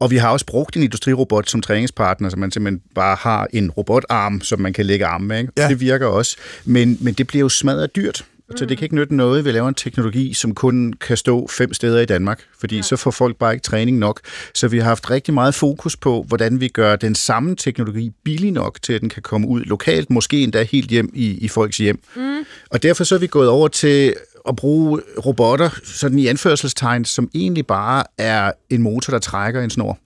[0.00, 3.70] og vi har også brugt en industrirobot som træningspartner, så man simpelthen bare har en
[3.70, 5.38] robotarm, som man kan lægge arme med.
[5.40, 5.52] Ikke?
[5.56, 5.68] Ja.
[5.68, 6.36] Det virker også.
[6.64, 8.24] Men, men det bliver jo smadret dyrt.
[8.56, 11.48] Så det kan ikke nytte noget, at vi laver en teknologi, som kun kan stå
[11.50, 12.82] fem steder i Danmark, fordi ja.
[12.82, 14.20] så får folk bare ikke træning nok.
[14.54, 18.52] Så vi har haft rigtig meget fokus på, hvordan vi gør den samme teknologi billig
[18.52, 21.76] nok, til at den kan komme ud lokalt, måske endda helt hjem i, i folks
[21.76, 22.00] hjem.
[22.16, 22.38] Mm.
[22.70, 24.14] Og derfor så er vi gået over til
[24.48, 29.70] at bruge robotter, sådan i anførselstegn, som egentlig bare er en motor, der trækker en
[29.70, 29.98] snor.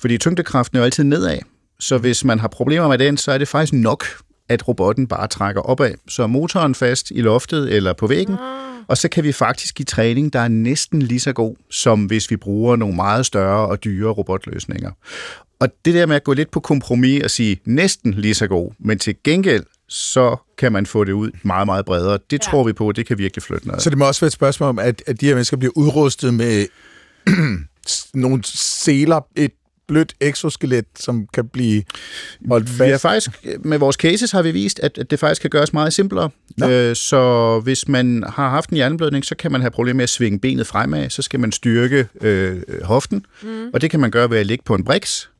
[0.00, 1.38] Fordi tyngdekraften er jo altid nedad.
[1.80, 4.04] Så hvis man har problemer med den, så er det faktisk nok,
[4.48, 5.94] at robotten bare trækker opad.
[6.08, 8.36] Så er motoren fast i loftet eller på væggen,
[8.88, 12.30] og så kan vi faktisk give træning, der er næsten lige så god, som hvis
[12.30, 14.90] vi bruger nogle meget større og dyre robotløsninger.
[15.60, 18.72] Og det der med at gå lidt på kompromis og sige næsten lige så god,
[18.78, 22.18] men til gengæld, så kan man få det ud meget, meget bredere.
[22.30, 22.50] Det ja.
[22.50, 23.82] tror vi på, det kan virkelig flytte noget.
[23.82, 26.34] Så det må også være et spørgsmål om, at, at de her mennesker bliver udrustet
[26.34, 26.66] med
[28.14, 29.52] nogle seler, et
[29.88, 31.82] blødt exoskelet, som kan blive
[32.48, 32.90] holdt Vi fast.
[32.90, 33.30] har faktisk,
[33.64, 36.30] med vores cases har vi vist, at, at det faktisk kan gøres meget simplere.
[36.56, 36.68] Nå.
[36.68, 40.08] Øh, så hvis man har haft en hjerneblødning, så kan man have problemer med at
[40.08, 43.70] svinge benet fremad, så skal man styrke øh, hoften, mm.
[43.74, 45.30] og det kan man gøre ved at ligge på en briks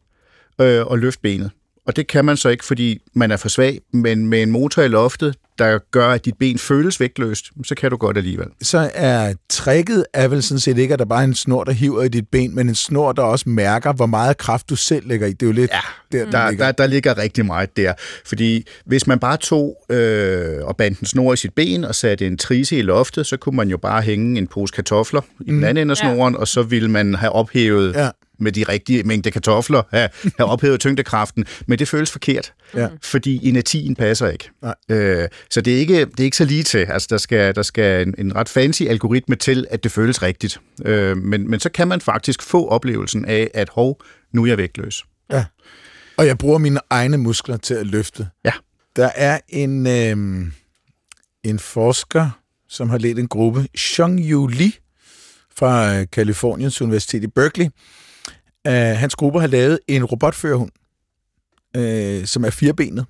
[0.60, 1.50] øh, og løfte benet.
[1.88, 4.82] Og det kan man så ikke, fordi man er for svag, men med en motor
[4.82, 8.46] i loftet, der gør, at dit ben føles vægtløst, så kan du godt alligevel.
[8.62, 11.72] Så er tricket er vel sådan set ikke, at der bare er en snor, der
[11.72, 15.08] hiver i dit ben, men en snor, der også mærker, hvor meget kraft du selv
[15.08, 15.32] lægger i.
[15.32, 16.64] Det er jo lidt Ja, der, den Der, ligger.
[16.66, 17.92] der, der ligger rigtig meget der.
[18.26, 22.26] Fordi hvis man bare tog øh, og bandt en snor i sit ben og satte
[22.26, 25.64] en trise i loftet, så kunne man jo bare hænge en pose kartofler i den
[25.64, 26.14] anden ende af Ja.
[26.14, 28.08] snoren, og så ville man have ophævet Ja.
[28.40, 30.08] Med de rigtige mængde kartofler, have,
[30.38, 31.44] have ophævet tyngdekraften.
[31.66, 32.88] Men det føles forkert, Ja.
[33.02, 34.50] fordi energien passer ikke.
[34.62, 34.74] Nej.
[34.90, 36.78] Øh, så det er, ikke, det er ikke så lige til.
[36.78, 40.60] Altså, der skal, der skal en, en ret fancy algoritme til, at det føles rigtigt.
[40.84, 44.58] Øh, men, men så kan man faktisk få oplevelsen af, at hov, nu er jeg
[44.58, 45.04] vægtløs.
[46.16, 48.28] Og jeg bruger mine egne muskler til at løfte.
[48.44, 48.52] Ja.
[48.96, 50.46] Der er en, øh,
[51.44, 52.30] en forsker,
[52.68, 54.74] som har ledt en gruppe, Xiongyu Li,
[55.56, 57.66] fra øh, Californiens Universitet i Berkeley.
[58.68, 60.70] Uh, hans gruppe har lavet en robotførerhund,
[61.76, 63.06] øh, som er firebenet.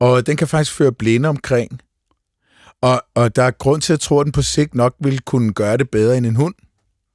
[0.00, 1.80] Og den kan faktisk føre blinde omkring.
[2.82, 5.52] Og, og der er grund til at tro, at den på sigt nok vil kunne
[5.52, 6.54] gøre det bedre end en hund.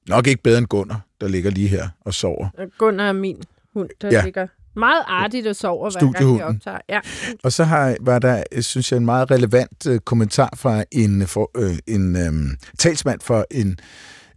[0.07, 2.67] Nok ikke bedre end Gunnar, der ligger lige her og sover.
[2.77, 3.43] Gunnar er min
[3.73, 4.23] hund, der Ja.
[4.23, 6.77] ligger meget artigt og sover, hver gang vi optager.
[6.89, 6.99] Ja.
[7.43, 11.27] Og så har, var der, øh, synes jeg, en meget relevant øh, kommentar fra en,
[11.27, 13.79] for, øh, en øh, talsmand for en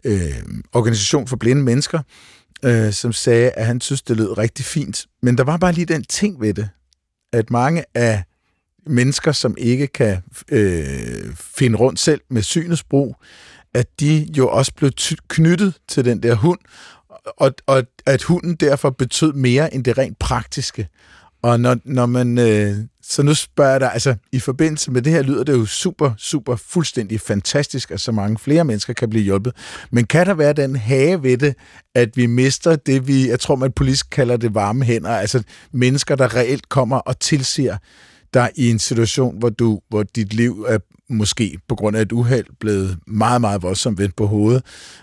[0.04, 0.12] øh,
[0.72, 2.00] organisation for blinde mennesker,
[2.64, 5.06] øh, som sagde, at han synes, det lød rigtig fint.
[5.22, 6.68] Men der var bare lige den ting ved det,
[7.32, 8.24] at mange af
[8.86, 13.16] mennesker, som ikke kan øh, finde rundt selv med synets brug,
[13.74, 16.59] at de jo også blev ty- knyttet til den der hund,
[17.36, 20.88] og, og at hunden derfor betød mere end det rent praktiske.
[21.43, 22.39] Og når, når man...
[22.39, 25.66] Øh, så nu spørger jeg dig, altså i forbindelse med det her lyder det jo
[25.66, 29.53] super, super fuldstændig fantastisk, at så mange flere mennesker kan blive hjulpet.
[29.91, 31.55] Men kan der være den hage ved det,
[31.95, 36.16] at vi mister det, vi, jeg tror man politisk kalder det varme hænder, altså mennesker,
[36.16, 37.76] der reelt kommer og tilsiger
[38.34, 40.78] dig i en situation, hvor, du, hvor dit liv er
[41.11, 44.62] måske på grund af et uheld blevet meget, meget voldsomt vendt på hovedet,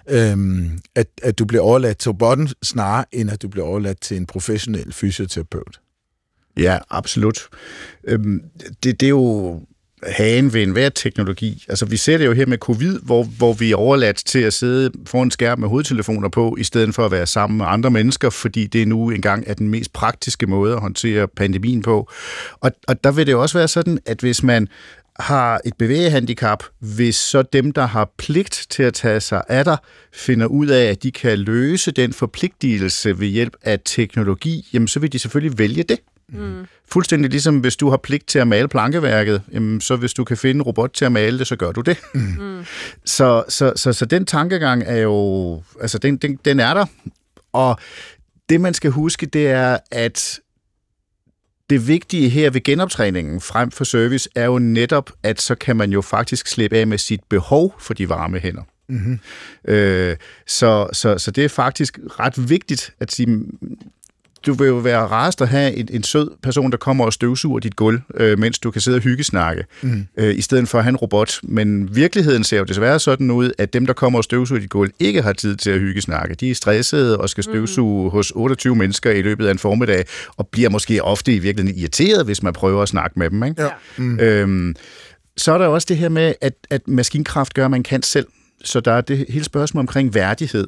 [0.09, 4.17] øhm, at, at du bliver overladt til robotten snarere, end at du bliver overladt til
[4.17, 5.79] en professionel fysioterapeut.
[6.57, 7.47] Ja, absolut.
[8.07, 8.41] Øhm,
[8.83, 9.61] det, det er jo
[10.03, 11.65] hagen ved enhver teknologi.
[11.69, 14.53] Altså, vi ser det jo her med covid, hvor, hvor vi er overladt til at
[14.53, 17.91] sidde foran en skærm med hovedtelefoner på, i stedet for at være sammen med andre
[17.91, 22.09] mennesker, fordi det nu engang er den mest praktiske måde at håndtere pandemien på.
[22.59, 24.67] Og, og der vil det jo også være sådan, at hvis man
[25.19, 29.77] har et bevægehandicap, hvis så dem, der har pligt til at tage sig af dig,
[30.13, 34.99] finder ud af, at de kan løse den forpligtelse ved hjælp af teknologi, jamen så
[34.99, 35.99] vil de selvfølgelig vælge det.
[36.29, 36.65] Mm.
[36.91, 40.37] Fuldstændig ligesom hvis du har pligt til at male plankeværket, jamen, så hvis du kan
[40.37, 41.97] finde en robot til at male det, så gør du det.
[42.13, 42.65] Mm.
[43.05, 46.85] Så, så, så, så den tankegang er jo, altså den, den, den er der,
[47.53, 47.79] og
[48.49, 50.39] det man skal huske, det er, at
[51.69, 55.91] det vigtige her ved genoptræningen frem for service er jo netop, at så kan man
[55.91, 58.61] jo faktisk slippe af med sit behov for de varme hænder.
[58.87, 59.19] Mm-hmm.
[59.67, 60.15] Øh,
[60.47, 63.45] så, så, så det er faktisk ret vigtigt at sige,
[64.45, 67.59] du vil jo være rarest at have en, en sød person, der kommer og støvsuger
[67.59, 70.07] dit gulv, øh, mens du kan sidde og hyggesnakke, mm.
[70.17, 71.39] øh, i stedet for at have en robot.
[71.43, 74.91] Men virkeligheden ser jo desværre sådan ud, at dem, der kommer og støvsuger dit gulv,
[74.99, 76.35] ikke har tid til at hyggesnakke.
[76.35, 78.09] De er stressede og skal støvsuge mm.
[78.09, 80.05] hos 28 mennesker i løbet af en formiddag,
[80.37, 83.43] og bliver måske ofte i virkeligheden irriteret, hvis man prøver at snakke med dem.
[83.43, 83.61] Ikke?
[83.61, 83.69] Ja.
[83.97, 84.19] Mm.
[84.19, 84.75] Øhm,
[85.37, 88.27] så er der også det her med, at, at maskinkraft gør, at man kan selv.
[88.63, 90.67] Så der er det hele spørgsmål omkring værdighed.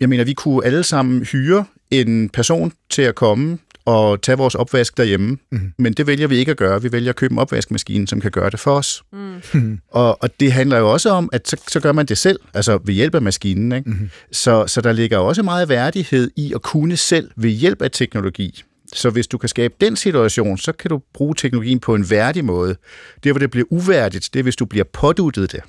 [0.00, 4.54] Jeg mener, vi kunne alle sammen hyre en person til at komme og tage vores
[4.54, 5.72] opvask derhjemme, mm.
[5.78, 6.82] men det vælger vi ikke at gøre.
[6.82, 9.02] Vi vælger at købe en opvaskemaskine, som kan gøre det for os.
[9.12, 9.80] Mm.
[9.88, 12.78] og, og det handler jo også om, at så, så gør man det selv, altså
[12.84, 13.72] ved hjælp af maskinen.
[13.72, 13.90] Ikke?
[13.90, 14.10] Mm.
[14.32, 18.62] Så, så der ligger også meget værdighed i at kunne selv ved hjælp af teknologi.
[18.92, 22.44] Så hvis du kan skabe den situation, så kan du bruge teknologien på en værdig
[22.44, 22.76] måde.
[23.24, 25.60] Det, hvor det bliver uværdigt, det er, hvis du bliver påduttet det.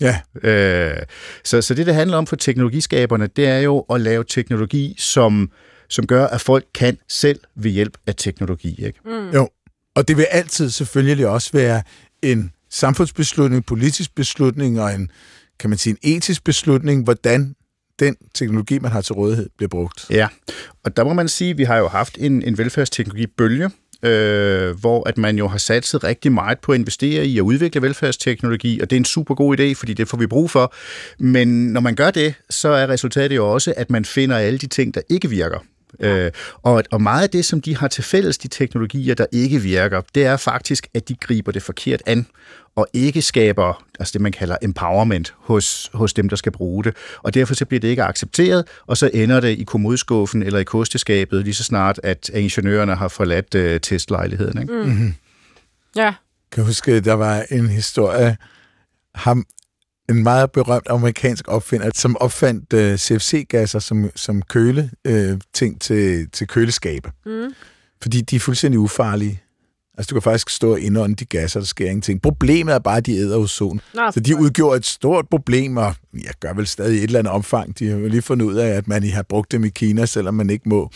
[0.00, 0.20] Ja.
[0.48, 1.02] Øh,
[1.44, 5.50] så, så det, det handler om for teknologiskaberne, det er jo at lave teknologi, som,
[5.90, 8.84] som gør, at folk kan selv ved hjælp af teknologi.
[8.86, 9.00] Ikke?
[9.04, 9.30] Mm.
[9.30, 9.48] Jo,
[9.94, 11.82] og det vil altid selvfølgelig også være
[12.22, 15.10] en samfundsbeslutning, politisk beslutning og en,
[15.58, 17.54] kan man sige, en etisk beslutning, hvordan
[17.98, 20.06] den teknologi, man har til rådighed, bliver brugt.
[20.10, 20.28] Ja,
[20.84, 23.70] og der må man sige, at vi har jo haft en, en velfærdsteknologibølge,
[24.02, 27.82] øh, hvor at man jo har satset rigtig meget på at investere i at udvikle
[27.82, 30.74] velfærdsteknologi, og det er en super god idé, fordi det får vi brug for.
[31.18, 34.66] Men når man gør det, så er resultatet jo også, at man finder alle de
[34.66, 35.58] ting, der ikke virker.
[36.00, 36.30] Øh,
[36.62, 40.02] og, og meget af det, som de har til fælles, de teknologier, der ikke virker,
[40.14, 42.26] det er faktisk, at de griber det forkert an,
[42.76, 46.96] og ikke skaber altså det, man kalder empowerment hos, hos dem, der skal bruge det.
[47.22, 50.64] Og derfor så bliver det ikke accepteret, og så ender det i kommodeskuffen eller i
[50.64, 54.62] kosteskabet, lige så snart, at ingeniørerne har forladt øh, testlejligheden.
[54.62, 54.74] Ikke?
[54.74, 54.88] Mm.
[54.88, 55.14] Mm-hmm.
[55.96, 56.14] Ja.
[56.52, 58.36] Kan huske, der var en historie,
[59.14, 59.46] ham,
[60.10, 66.30] en meget berømt amerikansk opfinder, som opfandt uh, CFC-gasser som, som køle uh, ting til,
[66.30, 67.10] til køleskabe.
[67.26, 67.54] Mm.
[68.02, 69.42] Fordi de er fuldstændig ufarlige.
[70.00, 72.22] Altså, du kan faktisk stå og indånde de gasser, der sker ingenting.
[72.22, 73.80] Problemet er bare, at de æder ozon.
[73.94, 77.32] Nå, så de udgjorde et stort problem, og jeg gør vel stadig et eller andet
[77.32, 77.78] omfang.
[77.78, 80.34] De har jo lige fundet ud af, at man har brugt dem i Kina, selvom
[80.34, 80.90] man ikke må.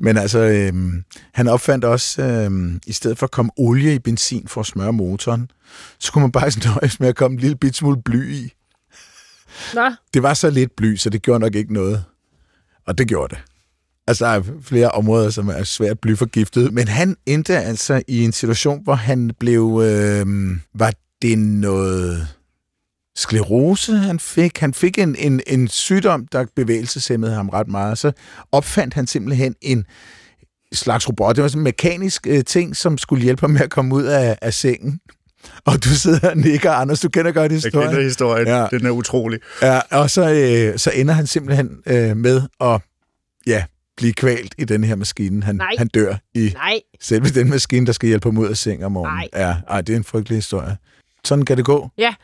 [0.00, 4.48] Men altså, øhm, han opfandt også, øhm, i stedet for at komme olie i benzin
[4.48, 5.50] for at smøre motoren,
[5.98, 8.52] så kunne man bare nøjes med at komme en lille bit smule bly i.
[9.74, 9.90] Nå.
[10.14, 12.04] Det var så lidt bly, så det gjorde nok ikke noget.
[12.86, 13.53] Og det gjorde det.
[14.06, 18.32] Altså, der er flere områder, som er svært blyforgiftet, men han endte altså i en
[18.32, 19.82] situation, hvor han blev...
[19.84, 20.26] Øh,
[20.74, 20.92] var
[21.22, 22.28] det noget
[23.16, 24.58] sklerose, han fik?
[24.58, 27.98] Han fik en, en, en sygdom, der bevægelseshæmmede ham ret meget.
[27.98, 28.12] Så
[28.52, 29.84] opfandt han simpelthen en
[30.72, 31.36] slags robot.
[31.36, 34.02] Det var sådan en mekanisk øh, ting, som skulle hjælpe ham med at komme ud
[34.02, 35.00] af, af sengen.
[35.64, 37.82] Og du sidder og nikker, Anders, du kender godt historien.
[37.82, 38.66] Jeg kender historien, ja.
[38.70, 39.40] den er utrolig.
[39.62, 42.80] Ja, og så, øh, så ender han simpelthen øh, med at
[43.46, 43.64] ja,
[43.96, 45.42] blive kvalt i den her maskine.
[45.42, 45.74] Han, Nej.
[45.78, 46.80] han dør i Nej.
[47.00, 49.28] selve den maskine, der skal hjælpe ham ud af seng om morgenen.
[49.32, 49.46] Nej.
[49.48, 50.76] Ja, ej, det er en frygtelig historie.
[51.24, 51.90] Sådan kan det gå.
[51.98, 52.14] Ja.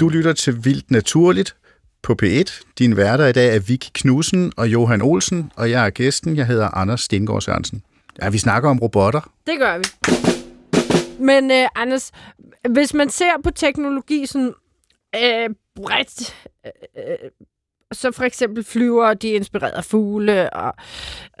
[0.00, 1.56] Du lytter til Vildt Naturligt
[2.02, 2.62] på P1.
[2.78, 6.36] Din værter i dag er Vicky Knudsen og Johan Olsen, og jeg er gæsten.
[6.36, 7.82] Jeg hedder Anders Stengård Sørensen.
[8.22, 9.32] Ja, vi snakker om robotter.
[9.46, 9.84] Det gør vi.
[11.24, 12.10] Men uh, Anders,
[12.70, 14.52] hvis man ser på teknologi sådan
[15.16, 16.34] øh, bredt,
[16.66, 17.30] øh,
[17.92, 20.74] så for eksempel flyver, de er inspireret af fugle, og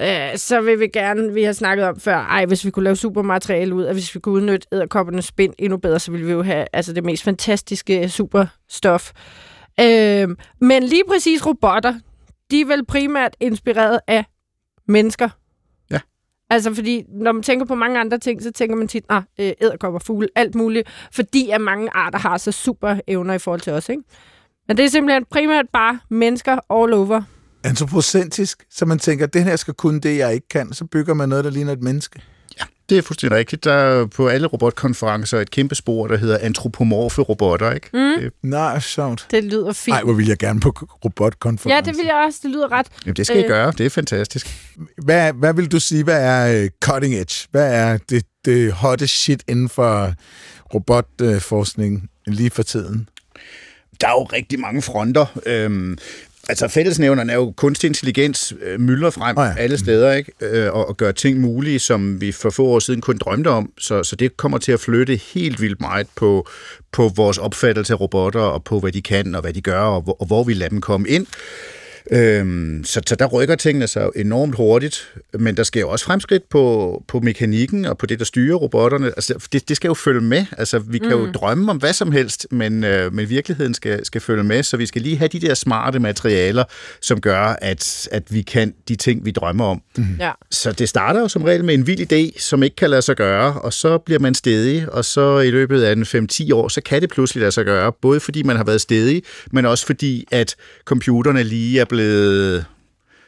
[0.00, 2.96] øh, så vil vi gerne, vi har snakket om før, ej, hvis vi kunne lave
[2.96, 6.42] supermateriale ud, og hvis vi kunne udnytte æderkoppernes spind endnu bedre, så ville vi jo
[6.42, 9.12] have altså, det mest fantastiske superstof.
[9.80, 10.28] Øh,
[10.60, 11.94] men lige præcis robotter,
[12.50, 14.24] de er vel primært inspireret af
[14.88, 15.28] mennesker.
[15.90, 16.00] Ja.
[16.50, 20.00] Altså, fordi når man tænker på mange andre ting, så tænker man tit, ah, æderkopper,
[20.00, 23.88] fugle, alt muligt, fordi at mange arter har så super evner i forhold til os,
[23.88, 24.02] ikke?
[24.72, 27.22] Men det er simpelthen primært bare mennesker all over.
[27.64, 31.28] Antropocentrisk, så man tænker, den her skal kunne det, jeg ikke kan, så bygger man
[31.28, 32.20] noget, der ligner et menneske.
[32.60, 33.64] Ja, det er fuldstændig rigtigt.
[33.64, 37.88] Der er på alle robotkonferencer et kæmpe spor, der hedder antropomorfe robotter, ikke?
[37.92, 38.22] Mm.
[38.22, 39.26] Det, Nej, sjovt.
[39.30, 39.94] Det lyder fint.
[39.94, 40.68] Nej, hvor vil jeg gerne på
[41.04, 41.76] robotkonferencer.
[41.76, 42.40] Ja, det vil jeg også.
[42.42, 42.86] Det lyder ret.
[43.06, 43.72] jamen, det skal I gøre.
[43.78, 44.46] Det er fantastisk.
[45.04, 47.48] Hvad, hvad vil du sige, hvad er øh, cutting edge?
[47.50, 50.12] Hvad er det, det hotte shit inden for
[50.74, 53.08] robotforskning lige for tiden?
[54.02, 55.38] Der er jo rigtig mange fronter.
[55.46, 55.98] Øhm,
[56.48, 59.48] Altså fællesnævnerne er jo kunstig intelligens øh, mylder frem Oh ja.
[59.48, 59.56] ja.
[59.56, 60.32] alle steder, ikke?
[60.40, 63.72] Øh, og, og gør ting mulige, som vi for få år siden kun drømte om.
[63.78, 66.48] Så, så det kommer til at flytte helt vildt meget på,
[66.92, 70.02] på vores opfattelse af robotter, og på hvad de kan, og hvad de gør, og
[70.02, 71.26] hvor, og hvor vi lader dem komme ind.
[72.10, 76.48] Øhm, så, så der rykker tingene sig enormt hurtigt, men der sker jo også fremskridt
[76.48, 79.06] på, på mekanikken og på det, der styrer robotterne.
[79.06, 80.46] Altså, det, det skal jo følge med.
[80.58, 81.24] Altså, vi kan mm.
[81.24, 84.76] jo drømme om hvad som helst, men, øh, men virkeligheden skal, skal følge med, så
[84.76, 86.64] vi skal lige have de der smarte materialer,
[87.00, 89.82] som gør, at, at vi kan de ting, vi drømmer om.
[89.96, 90.04] Mm.
[90.20, 90.30] Ja.
[90.50, 93.16] Så det starter jo som regel med en vild idé, som ikke kan lade sig
[93.16, 96.80] gøre, og så bliver man stedig, og så i løbet af en 5-10 år, så
[96.80, 99.22] kan det pludselig lade sig gøre, både fordi man har været stedig,
[99.52, 102.64] men også fordi, at computerne lige er blevet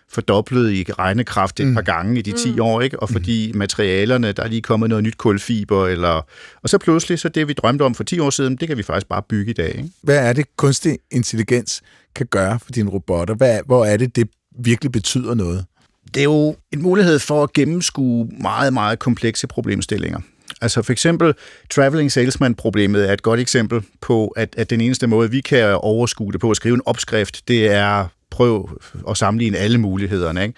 [0.09, 1.75] fordoblet i regnekraft et mm.
[1.75, 3.01] par gange i de 10 år, ikke?
[3.01, 6.27] og fordi materialerne, der er lige kommet noget nyt kulfiber, eller...
[6.63, 8.83] og så pludselig, så det vi drømte om for 10 år siden, det kan vi
[8.83, 9.69] faktisk bare bygge i dag.
[9.69, 9.91] Ikke?
[10.03, 11.83] Hvad er det, kunstig intelligens
[12.15, 13.35] kan gøre for dine robotter?
[13.35, 15.65] Hvad, hvor er det, det virkelig betyder noget?
[16.15, 20.19] det er jo en mulighed for at gennemskue meget, meget komplekse problemstillinger.
[20.61, 21.35] Altså for eksempel
[21.71, 26.33] traveling salesman-problemet er et godt eksempel på, at, at den eneste måde, vi kan overskue
[26.33, 28.71] det på at skrive en opskrift, det er prøv
[29.11, 30.43] at sammenligne alle mulighederne.
[30.43, 30.55] Ikke?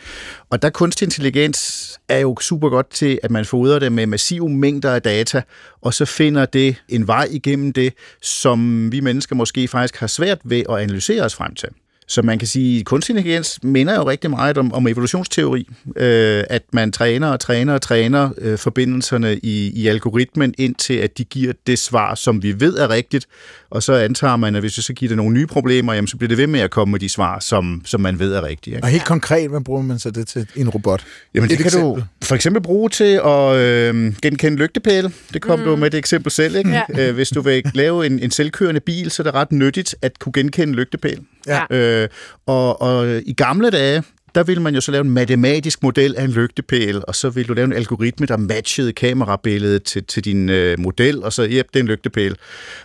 [0.51, 4.49] Og der kunstig intelligens er jo super godt til, at man fodrer det med massive
[4.49, 5.43] mængder af data,
[5.83, 10.39] og så finder det en vej igennem det, som vi mennesker måske faktisk har svært
[10.45, 11.69] ved at analysere os frem til.
[12.09, 16.45] Så man kan sige, at kunstig intelligens minder jo rigtig meget om, om evolutionsteori, øh,
[16.51, 21.25] at man træner og træner og træner øh, forbindelserne i, i algoritmen, indtil at de
[21.25, 23.27] giver det svar, som vi ved er rigtigt,
[23.71, 26.17] og så antager man, at hvis vi så giver det nogle nye problemer, jamen, så
[26.17, 28.77] bliver det ved med at komme med de svar, som, som man ved er rigtige.
[28.77, 28.87] Ikke?
[28.87, 31.05] Og helt konkret, hvad bruger man så det til en robot?
[31.35, 32.01] Jamen, det Et kan eksempel.
[32.01, 35.13] du for eksempel bruge til at øh, genkende lygtepæle.
[35.33, 35.65] Det kom mm.
[35.65, 36.71] du med et eksempel selv, ikke?
[36.71, 37.09] Ja.
[37.09, 40.19] Øh, hvis du vil lave en, en selvkørende bil, så er det ret nyttigt at
[40.19, 41.23] kunne genkende lygtepæle.
[41.47, 41.77] Ja.
[41.77, 42.09] Øh,
[42.47, 44.03] og, og i gamle dage,
[44.37, 47.49] der ville man jo så lave en matematisk model af en lygtepæl, og så ville
[47.49, 51.67] du lave en algoritme, der matchede kamerabilledet til, til din øh, model, og så, jep,
[51.75, 52.37] det er en lygtepæl.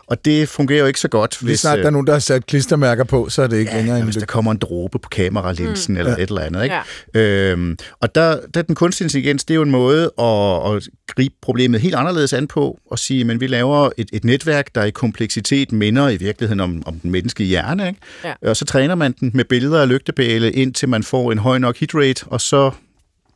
[0.08, 2.20] Og det fungerer jo ikke så godt, Lige snart øh, der er nogen, der har
[2.20, 5.00] sat klistermærker på, så er det ikke Ja, længere en hvis der kommer en dråbe
[5.00, 6.00] på kameralinsen mm.
[6.00, 6.24] eller Ja.
[6.24, 6.64] et eller andet.
[6.64, 6.76] Ikke?
[7.16, 7.22] Ja.
[7.22, 11.36] Øhm, og der, der den kunstig intelligens, det er jo en måde at, at gribe
[11.42, 14.90] problemet helt anderledes an på, og sige, men vi laver et, et netværk, der i
[14.90, 17.88] kompleksitet minder i virkeligheden om, om den menneskelige hjerne.
[17.88, 18.00] Ikke?
[18.24, 18.34] Ja.
[18.50, 21.78] Og så træner man den med billeder af lygtepæle, indtil man får en høj nok
[21.78, 22.72] hitrate, og så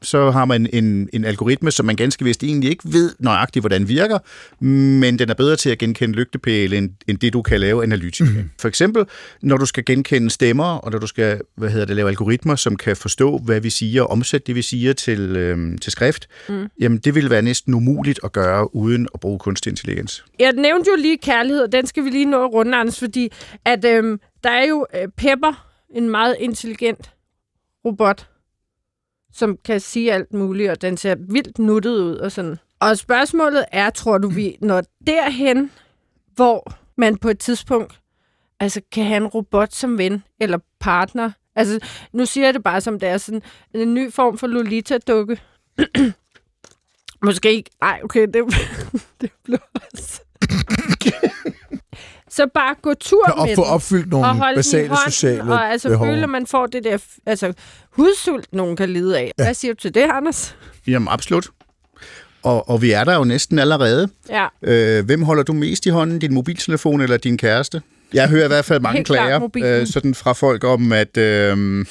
[0.06, 3.88] så har man en, en algoritme, som man ganske vist egentlig ikke ved nøjagtigt, hvordan
[3.88, 4.20] virker,
[4.64, 8.36] men den er bedre til at genkende lygtepæle, end, end det, du kan lave analytisk.
[8.36, 8.50] Mm.
[8.62, 9.06] For eksempel,
[9.42, 12.76] når du skal genkende stemmer, og når du skal hvad hedder det, lave algoritmer, som
[12.76, 16.68] kan forstå, hvad vi siger, og omsætte det, vi siger til, øhm, til skrift, mm.
[16.80, 20.26] jamen det vil være næsten umuligt at gøre, uden at bruge kunstig intelligens.
[20.40, 23.32] Jeg nævnte jo lige kærlighed, og den skal vi lige nå at runde, Anders, fordi
[23.66, 27.12] at, øhm, der er jo øh, Pepper, en meget intelligent
[27.86, 28.30] robot,
[29.34, 32.58] som kan sige alt muligt, og den ser vildt nuttet ud og sådan.
[32.80, 35.72] Og spørgsmålet er, tror du, vi når derhen,
[36.36, 38.00] hvor man på et tidspunkt
[38.60, 41.32] altså, kan have en robot som ven eller partner?
[41.56, 41.80] Altså,
[42.14, 43.42] nu siger jeg det bare som det er sådan
[43.74, 45.42] en ny form for Lolita-dukke.
[47.26, 47.70] Måske ikke.
[47.82, 48.44] Nej, okay, det,
[49.22, 50.22] det blev også...
[52.36, 54.88] Så bare gå tur Og med få den, opfyldt nogle og holde den i basale
[54.88, 56.08] hånden, sociale og altså behov.
[56.08, 57.54] føle, at man får det der altså,
[57.92, 59.32] hudsult, nogen kan lide af.
[59.38, 59.44] Ja.
[59.44, 60.56] Hvad siger du til det, Anders?
[60.88, 61.48] Jamen absolut.
[62.44, 64.10] Og, og vi er der jo næsten allerede.
[64.30, 67.82] Ja, Øh, hvem holder du mest i hånden, din mobiltelefon eller din kæreste?
[68.14, 71.86] Jeg hører i hvert fald mange Helt klager øh, sådan fra folk om, at, øh,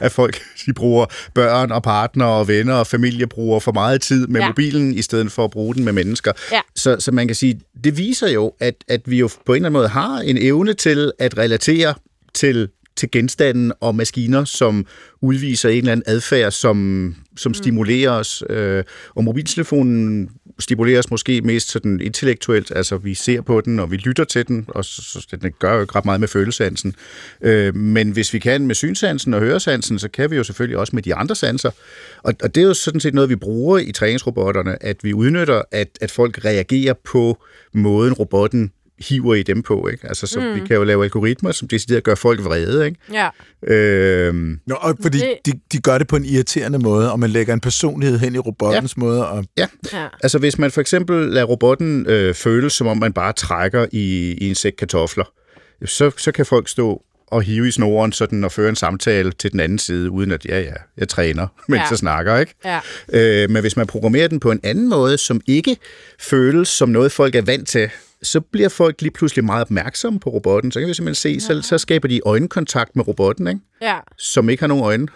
[0.00, 4.26] at folk de bruger børn og partner og venner og familie bruger for meget tid
[4.26, 4.46] med Ja.
[4.48, 6.32] mobilen, i stedet for at bruge den med mennesker.
[6.52, 6.60] Ja.
[6.76, 9.66] Så, så man kan sige, det viser jo, at, at vi jo på en eller
[9.66, 11.94] anden måde har en evne til at relatere
[12.34, 14.86] til til genstanden og maskiner, som
[15.22, 18.42] udviser en eller anden adfærd, som, som stimulerer os.
[18.50, 23.96] Øh, og mobiltelefonen stimuleres måske mest sådan intellektuelt, altså vi ser på den, og vi
[23.96, 26.94] lytter til den, og så, så den gør jo ikke ret meget med følesansen.
[27.42, 30.96] Øh, men hvis vi kan med synsansen og høresansen, så kan vi jo selvfølgelig også
[30.96, 31.70] med de andre sanser.
[32.22, 35.62] Og, og det er jo sådan set noget, vi bruger i træningsrobotterne, at vi udnytter,
[35.70, 37.42] at, at folk reagerer på
[37.72, 39.88] måden, robotten hiver i dem på.
[39.88, 40.08] Ikke?
[40.08, 40.54] Altså, så mm.
[40.54, 42.86] vi kan jo lave algoritmer, som decideret gør folk vrede.
[42.86, 42.98] Ikke?
[43.12, 43.28] ja.
[43.74, 47.30] Øhm, Nå, og fordi Det- de, de gør det på en irriterende måde, og man
[47.30, 49.00] lægger en personlighed hen i robottens ja.
[49.00, 49.28] måde.
[49.28, 49.66] Og, ja.
[49.92, 50.06] ja.
[50.22, 54.32] Altså hvis man for eksempel lader robotten øh, føle, som om man bare trækker i,
[54.40, 55.24] i en sæk kartofler,
[55.84, 59.52] så, så kan folk stå at hive i snoren sådan, og føre en samtale til
[59.52, 61.86] den anden side, uden at, ja, ja, jeg træner, mens Ja.
[61.90, 62.54] jeg snakker, ikke?
[62.64, 62.80] Ja.
[63.12, 65.76] Øh, men hvis man programmerer den på en anden måde, som ikke
[66.20, 67.90] føles som noget, folk er vant til,
[68.22, 70.72] så bliver folk lige pludselig meget opmærksomme på robotten.
[70.72, 73.60] Så kan vi simpelthen se, så, så skaber de øjenkontakt med robotten, ikke?
[73.80, 73.98] ja.
[74.18, 75.08] som ikke har nogen øjne.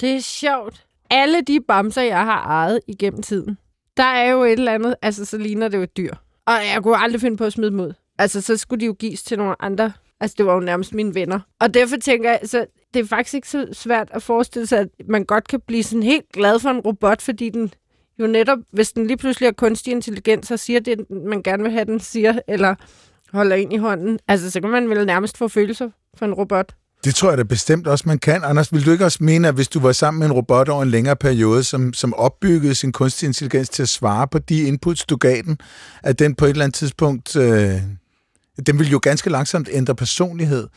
[0.00, 0.84] Det er sjovt.
[1.10, 3.58] Alle de bamser, jeg har ejet igennem tiden,
[3.96, 6.14] der er jo et eller andet, altså så ligner det jo et dyr.
[6.46, 7.92] Og jeg kunne aldrig finde på at smide dem ud.
[8.18, 9.92] Altså, så skulle de jo gives til nogle andre.
[10.20, 11.40] Altså, det var jo nærmest mine venner.
[11.60, 14.88] Og derfor tænker jeg, så det er faktisk ikke så svært at forestille sig, at
[15.08, 17.72] man godt kan blive sådan helt glad for en robot, fordi den
[18.18, 21.72] jo netop, hvis den lige pludselig er kunstig intelligens og siger det, man gerne vil
[21.72, 22.74] have, den siger, eller
[23.32, 26.74] holder ind i hånden, altså, så kan man vel nærmest få følelser for en robot.
[27.04, 28.44] Det tror jeg da bestemt også, man kan.
[28.44, 30.82] Anders, vil du ikke også mene, at hvis du var sammen med en robot over
[30.82, 35.04] en længere periode, som, som opbyggede sin kunstig intelligens til at svare på de inputs,
[35.04, 35.58] du gav den,
[36.02, 37.74] at den på et eller andet tidspunkt, øh,
[38.66, 40.68] den vil jo ganske langsomt ændre personlighed,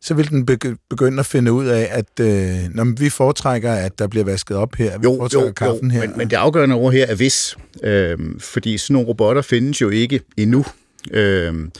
[0.00, 3.98] så vil den begy- begynde at finde ud af, at øh, når vi foretrækker, at
[3.98, 6.08] der bliver vasket op her, vi Jo, foretrækker jo, kaffen jo her.
[6.08, 7.56] men, men det afgørende ord her er hvis.
[7.82, 10.64] Øhm, fordi sådan nogle robotter findes jo ikke endnu.
[11.10, 11.70] Øhm,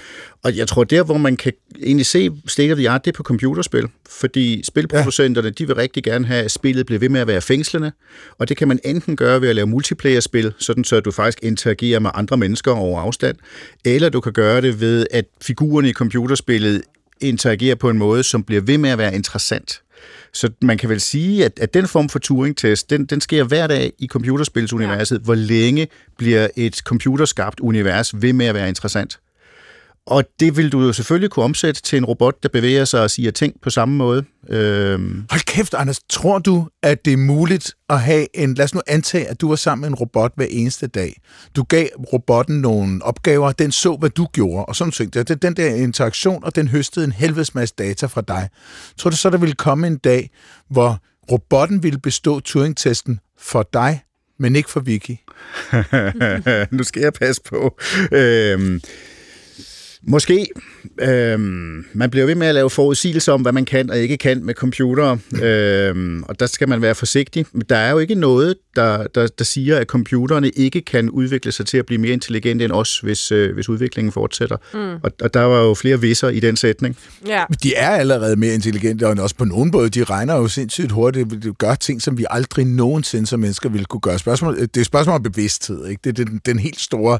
[0.44, 1.52] og jeg tror, der hvor man kan
[1.82, 3.88] egentlig se state of the art, det er på computerspil.
[4.10, 5.52] Fordi spilproducenterne, ja.
[5.58, 7.92] de vil rigtig gerne have, at spillet bliver ved med at være fængslende.
[8.38, 12.00] Og det kan man enten gøre ved at lave multiplayer-spil, sådan så du faktisk interagerer
[12.00, 13.36] med andre mennesker over afstand.
[13.84, 16.82] Eller du kan gøre det ved, at figurerne i computerspillet
[17.20, 19.82] interagerer på en måde, som bliver ved med at være interessant.
[20.32, 23.66] Så man kan vel sige, at, at den form for Turing-test, den, den sker hver
[23.66, 25.16] dag i computerspilsuniverset.
[25.16, 25.22] Ja.
[25.22, 25.88] Hvor længe
[26.18, 29.18] bliver et computerskabt univers ved med at være interessant?
[30.06, 33.10] Og det vil du jo selvfølgelig kunne omsætte til en robot, der bevæger sig og
[33.10, 34.24] siger ting på samme måde.
[34.48, 36.00] Øhm, Hold kæft, Anders.
[36.08, 38.54] Tror du, at det er muligt at have en...
[38.54, 41.20] Lad os nu antage, at du var sammen med en robot hver eneste dag.
[41.56, 45.56] Du gav robotten nogle opgaver, den så, hvad du gjorde, og sådan tænkte jeg, den
[45.56, 48.48] der interaktion, og den høstede en helvedes masse data fra dig.
[48.98, 50.30] Tror du så, der ville komme en dag,
[50.70, 50.98] hvor
[51.32, 54.02] robotten ville bestå Turing-testen for dig,
[54.38, 55.16] men ikke for Vicky?
[56.76, 57.78] nu skal jeg passe på.
[58.12, 58.80] Øhm,
[60.02, 60.46] måske.
[61.00, 64.44] Øhm, man bliver ved med at lave forudsigelser om, hvad man kan og ikke kan
[64.44, 67.46] med computere, øhm, og der skal man være forsigtig.
[67.52, 71.52] Men der er jo ikke noget, der, der, der siger, at computerne ikke kan udvikle
[71.52, 74.56] sig til at blive mere intelligente end os, hvis, øh, hvis udviklingen fortsætter.
[74.74, 75.00] Mm.
[75.02, 76.96] Og, og der var jo flere visser i den sætning.
[77.26, 77.44] Ja.
[77.62, 81.30] De er allerede mere intelligente, og også på nogen måde, de regner jo sindssygt hurtigt.
[81.42, 84.18] De gør ting, som vi aldrig nogensinde som mennesker ville kunne gøre.
[84.18, 85.86] Spørgsmål, det er et spørgsmål om bevidsthed.
[85.86, 86.00] Ikke?
[86.04, 87.18] Det er den, den helt store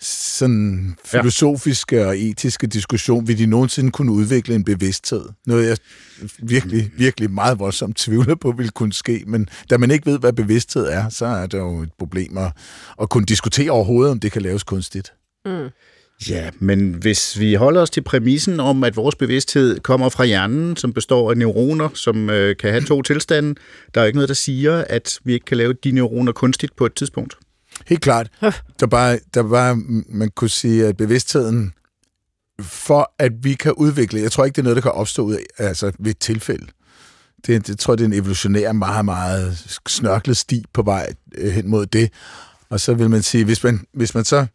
[0.00, 2.99] sådan filosofiske og etiske diskussion.
[3.08, 5.24] Vil de nogensinde kunne udvikle en bevidsthed?
[5.46, 5.76] Noget, jeg
[6.38, 9.24] virkelig, virkelig meget voldsomt tvivler på, vil kunne ske.
[9.26, 12.52] Men da man ikke ved, hvad bevidsthed er, så er det jo et problem at,
[13.02, 15.12] at kunne diskutere overhovedet, om det kan laves kunstigt.
[15.44, 15.68] Mm.
[16.28, 20.76] Ja, men hvis vi holder os til præmissen om, at vores bevidsthed kommer fra hjernen,
[20.76, 23.54] som består af neuroner, som øh, kan have to tilstande,
[23.94, 26.86] der er ikke noget, der siger, at vi ikke kan lave de neuroner kunstigt på
[26.86, 27.36] et tidspunkt.
[27.86, 28.30] Helt klart.
[28.80, 29.76] Der bare, der bare,
[30.08, 31.72] man kunne sige, at bevidstheden,
[32.62, 35.34] for at vi kan udvikle, jeg tror ikke, det er noget, der kan opstå ud
[35.34, 36.66] af, altså ved et tilfælde.
[37.46, 41.52] Det, det tror jeg, det er en evolutionær, meget, meget snørklet sti på vej øh,
[41.52, 42.12] hen mod det.
[42.70, 44.46] Og så vil man sige, hvis man, hvis man så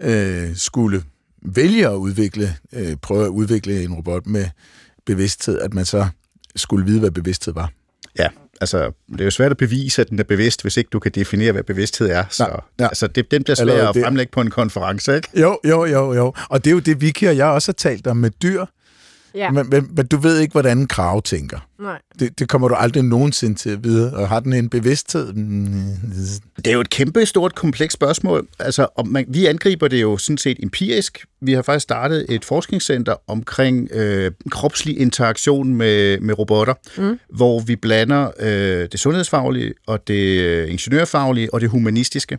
[0.00, 1.02] øh, skulle
[1.42, 4.46] vælge at udvikle, øh, prøve at udvikle en robot med
[5.06, 6.06] bevidsthed, at man så
[6.56, 7.72] skulle vide, hvad bevidsthed var.
[8.18, 8.28] Ja,
[8.62, 11.12] altså, det er jo svært at bevise, at den er bevidst, hvis ikke du kan
[11.14, 12.24] definere, hvad bevidsthed er.
[12.30, 12.84] Så Nej, ja.
[12.84, 15.28] altså, det, den bliver Allerede svær at fremlægge på en konference, ikke?
[15.40, 16.34] Jo, jo, jo, jo.
[16.48, 18.64] Og det er jo det, Vicky og jeg også har talt om med dyr.
[19.34, 19.50] Ja.
[19.50, 21.68] Men, men, men du ved ikke, hvordan en krav tænker.
[21.80, 21.98] Nej.
[22.18, 24.16] Det, det kommer du aldrig nogensinde til at vide.
[24.16, 25.32] Og har den en bevidsthed?
[25.32, 25.90] Mm,
[26.56, 28.48] Det er jo et kæmpe stort, komplekst spørgsmål.
[28.58, 31.24] Altså, om man, vi angriber det jo sådan set empirisk.
[31.40, 37.18] Vi har faktisk startet et forskningscenter omkring øh, kropslig interaktion med, med robotter, mm.
[37.28, 42.38] hvor vi blander øh, det sundhedsfaglige og det øh, ingeniørfaglige og det humanistiske.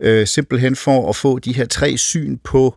[0.00, 2.76] Øh, simpelthen for at få de her tre syn på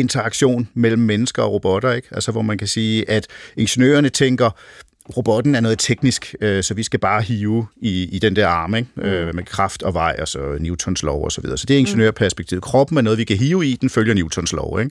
[0.00, 1.92] interaktion mellem mennesker og robotter.
[1.92, 2.08] Ikke?
[2.10, 3.26] Altså, hvor man kan sige, at
[3.56, 4.50] ingeniørerne tænker,
[5.16, 8.74] robotten er noget teknisk, øh, så vi skal bare hive i, i den der arm,
[8.74, 8.88] ikke?
[8.98, 11.58] Øh, med kraft og vej, og så Newtons lov og så videre.
[11.58, 12.62] Så det er ingeniørperspektivet.
[12.62, 14.80] Kroppen er noget, vi kan hive i, den følger Newtons lov.
[14.80, 14.90] Ikke?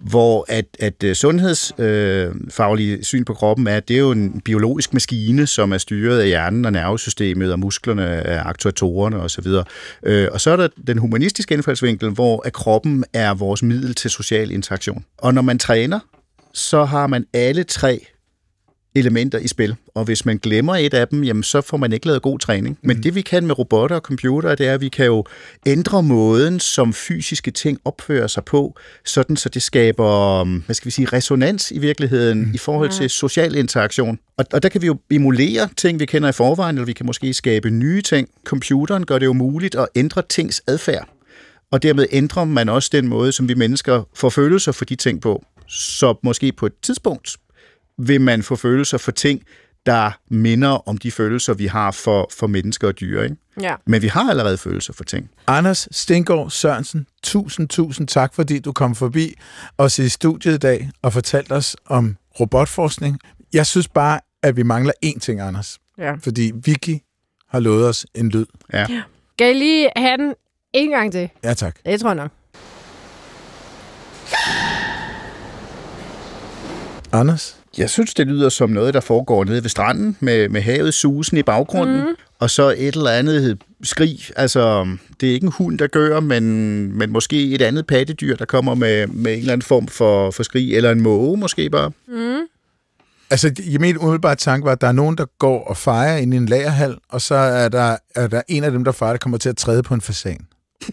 [0.00, 5.46] Hvor at, at øh, sundhedsfaglige syn på kroppen er, det er jo en biologisk maskine,
[5.46, 9.64] som er styret af hjernen og nervesystemet og musklerne af aktuatorerne og så videre.
[10.02, 14.10] Øh, og så er der den humanistiske indfaldsvinkel, hvor at kroppen er vores middel til
[14.10, 15.04] social interaktion.
[15.18, 16.00] Og når man træner,
[16.52, 18.06] så har man alle tre
[18.96, 22.06] elementer i spil, og hvis man glemmer et af dem, jamen så får man ikke
[22.06, 22.78] lavet god træning.
[22.82, 23.02] Men mm.
[23.02, 25.24] det vi kan med robotter og computer, det er, at vi kan jo
[25.66, 30.90] ændre måden, som fysiske ting opfører sig på, sådan så det skaber, hvad skal vi
[30.90, 32.54] sige, resonans i virkeligheden mm.
[32.54, 34.18] i forhold til social interaktion.
[34.38, 37.06] Og, og der kan vi jo emulere ting, vi kender i forvejen, eller vi kan
[37.06, 38.28] måske skabe nye ting.
[38.44, 41.08] Computeren gør det jo muligt at ændre tings adfærd
[41.72, 45.20] og dermed ændrer man også den måde, som vi mennesker får følelser for de ting
[45.20, 45.44] på.
[45.68, 47.36] Så måske på et tidspunkt
[47.98, 49.42] vil man få følelser for ting,
[49.86, 53.22] der minder om de følelser, vi har for, for mennesker og dyr.
[53.22, 53.36] Ikke?
[53.60, 53.74] Ja.
[53.86, 55.30] Men vi har allerede følelser for ting.
[55.46, 59.34] Anders Stengård Sørensen, tusind, tusind tak, fordi du kom forbi
[59.78, 63.18] os i studiet i dag og fortalte os om robotforskning.
[63.52, 65.78] Jeg synes bare, at vi mangler én ting, Anders.
[65.98, 66.14] Ja.
[66.14, 66.98] Fordi Vicky
[67.48, 68.46] har lovet os en lyd.
[68.72, 68.86] Ja.
[69.32, 70.34] Skal jeg lige have den
[70.72, 71.28] en gang til?
[71.44, 71.76] Ja, tak.
[71.86, 72.30] Det tror jeg nok.
[77.12, 77.60] Anders?
[77.78, 81.36] Jeg synes, det lyder som noget, der foregår nede ved stranden, med, med havet susen
[81.36, 82.14] i baggrunden, mm.
[82.38, 84.18] og så et eller andet skrig.
[84.36, 84.86] Altså,
[85.20, 86.44] det er ikke en hund, der gør, men,
[86.98, 90.42] men måske et andet pattedyr, der kommer med, med en eller anden form for, for
[90.42, 91.90] skrig, eller en måge måske bare.
[92.08, 92.40] Mm.
[93.30, 96.34] Altså, jeg min umiddelbare tanke var, at der er nogen, der går og fejrer ind
[96.34, 99.18] i en lagerhal, og så er der, er der en af dem, der fejrer, der
[99.18, 100.46] kommer til at træde på en fasan.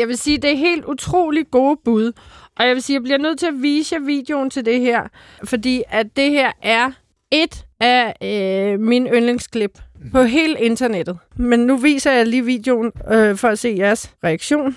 [0.00, 2.12] jeg vil sige, det er helt utroligt gode bud.
[2.56, 5.08] Og jeg vil sige, jeg bliver nødt til at vise jer videoen til det her,
[5.44, 6.90] fordi at det her er
[7.30, 9.78] et af øh, mine yndlingsklip
[10.12, 11.18] på hele internettet.
[11.36, 14.66] Men nu viser jeg lige videoen øh, for at se jeres reaktion.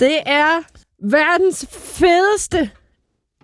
[0.00, 0.62] det er
[1.02, 2.70] verdens fedeste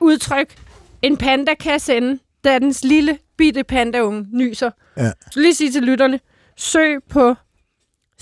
[0.01, 0.55] udtryk,
[1.03, 4.71] en panda kan sende, da dens lille bitte pandaunge nyser.
[4.97, 5.11] Ja.
[5.31, 6.21] Så lige sige til lytterne,
[6.57, 7.35] søg på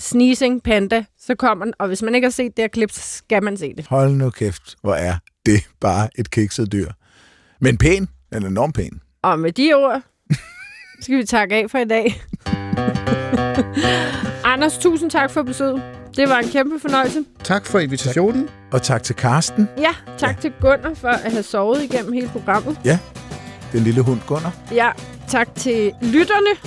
[0.01, 1.73] Sneezing Panda, så kommer den.
[1.79, 3.87] Og hvis man ikke har set det her klip, så skal man se det.
[3.87, 6.91] Hold nu kæft, hvor er det bare et kikset dyr.
[7.59, 8.07] Men pæn.
[8.33, 9.01] Den er enormt pæn.
[9.23, 10.01] Og med de ord,
[11.01, 12.21] skal vi takke af for i dag.
[14.53, 15.83] Anders, tusind tak for besøget.
[16.15, 17.25] Det var en kæmpe fornøjelse.
[17.43, 18.49] Tak for invitationen.
[18.71, 19.67] Og tak til Karsten.
[19.77, 20.41] Ja, tak ja.
[20.41, 22.79] til Gunnar for at have sovet igennem hele programmet.
[22.85, 22.99] Ja,
[23.71, 24.53] den lille hund Gunnar.
[24.71, 24.89] Ja,
[25.27, 26.59] tak til lytterne.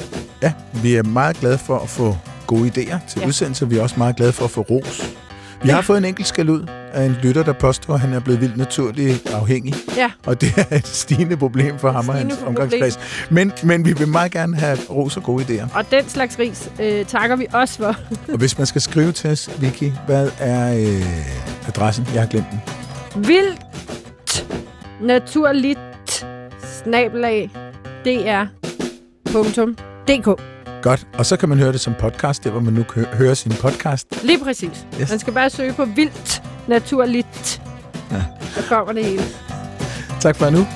[0.42, 2.16] Ja, vi er meget glade for at få
[2.56, 3.26] gode idéer til ja.
[3.26, 3.66] udsendelser.
[3.66, 5.14] Vi er også meget glade for at få ros.
[5.62, 5.74] Vi ja.
[5.74, 8.40] har fået en enkelt skal ud af en lytter, der påstår, at han er blevet
[8.40, 9.74] vildt naturligt afhængig.
[9.96, 10.10] Ja.
[10.26, 12.98] Og det er et stigende problem for ham og hans omgangskreds.
[13.30, 15.78] Men, men vi vil meget gerne have ros og gode idéer.
[15.78, 17.96] Og den slags ris øh, takker vi også for.
[18.32, 22.06] og hvis man skal skrive til os, Vicky, hvad er øh, adressen?
[22.14, 22.60] Jeg har glemt den.
[23.26, 23.60] Vildt
[25.00, 25.78] naturligt
[26.62, 27.50] snabelag
[29.24, 30.53] dr.dk
[30.84, 33.52] Godt, og så kan man høre det som podcast, der hvor man nu hører sin
[33.60, 34.22] podcast.
[34.22, 34.86] Lige præcis.
[35.00, 35.10] Yes.
[35.10, 37.62] Man skal bare søge på vildt naturligt.
[38.10, 38.22] Ja.
[38.42, 39.22] Så kommer det hele.
[40.20, 40.66] Tak for nu.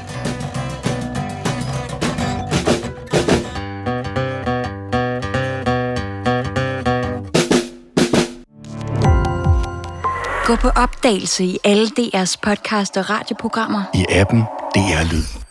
[10.47, 13.83] Gå på opdagelse i alle DR's podcast og radioprogrammer.
[13.95, 14.41] I appen
[14.75, 15.48] DR Lyd.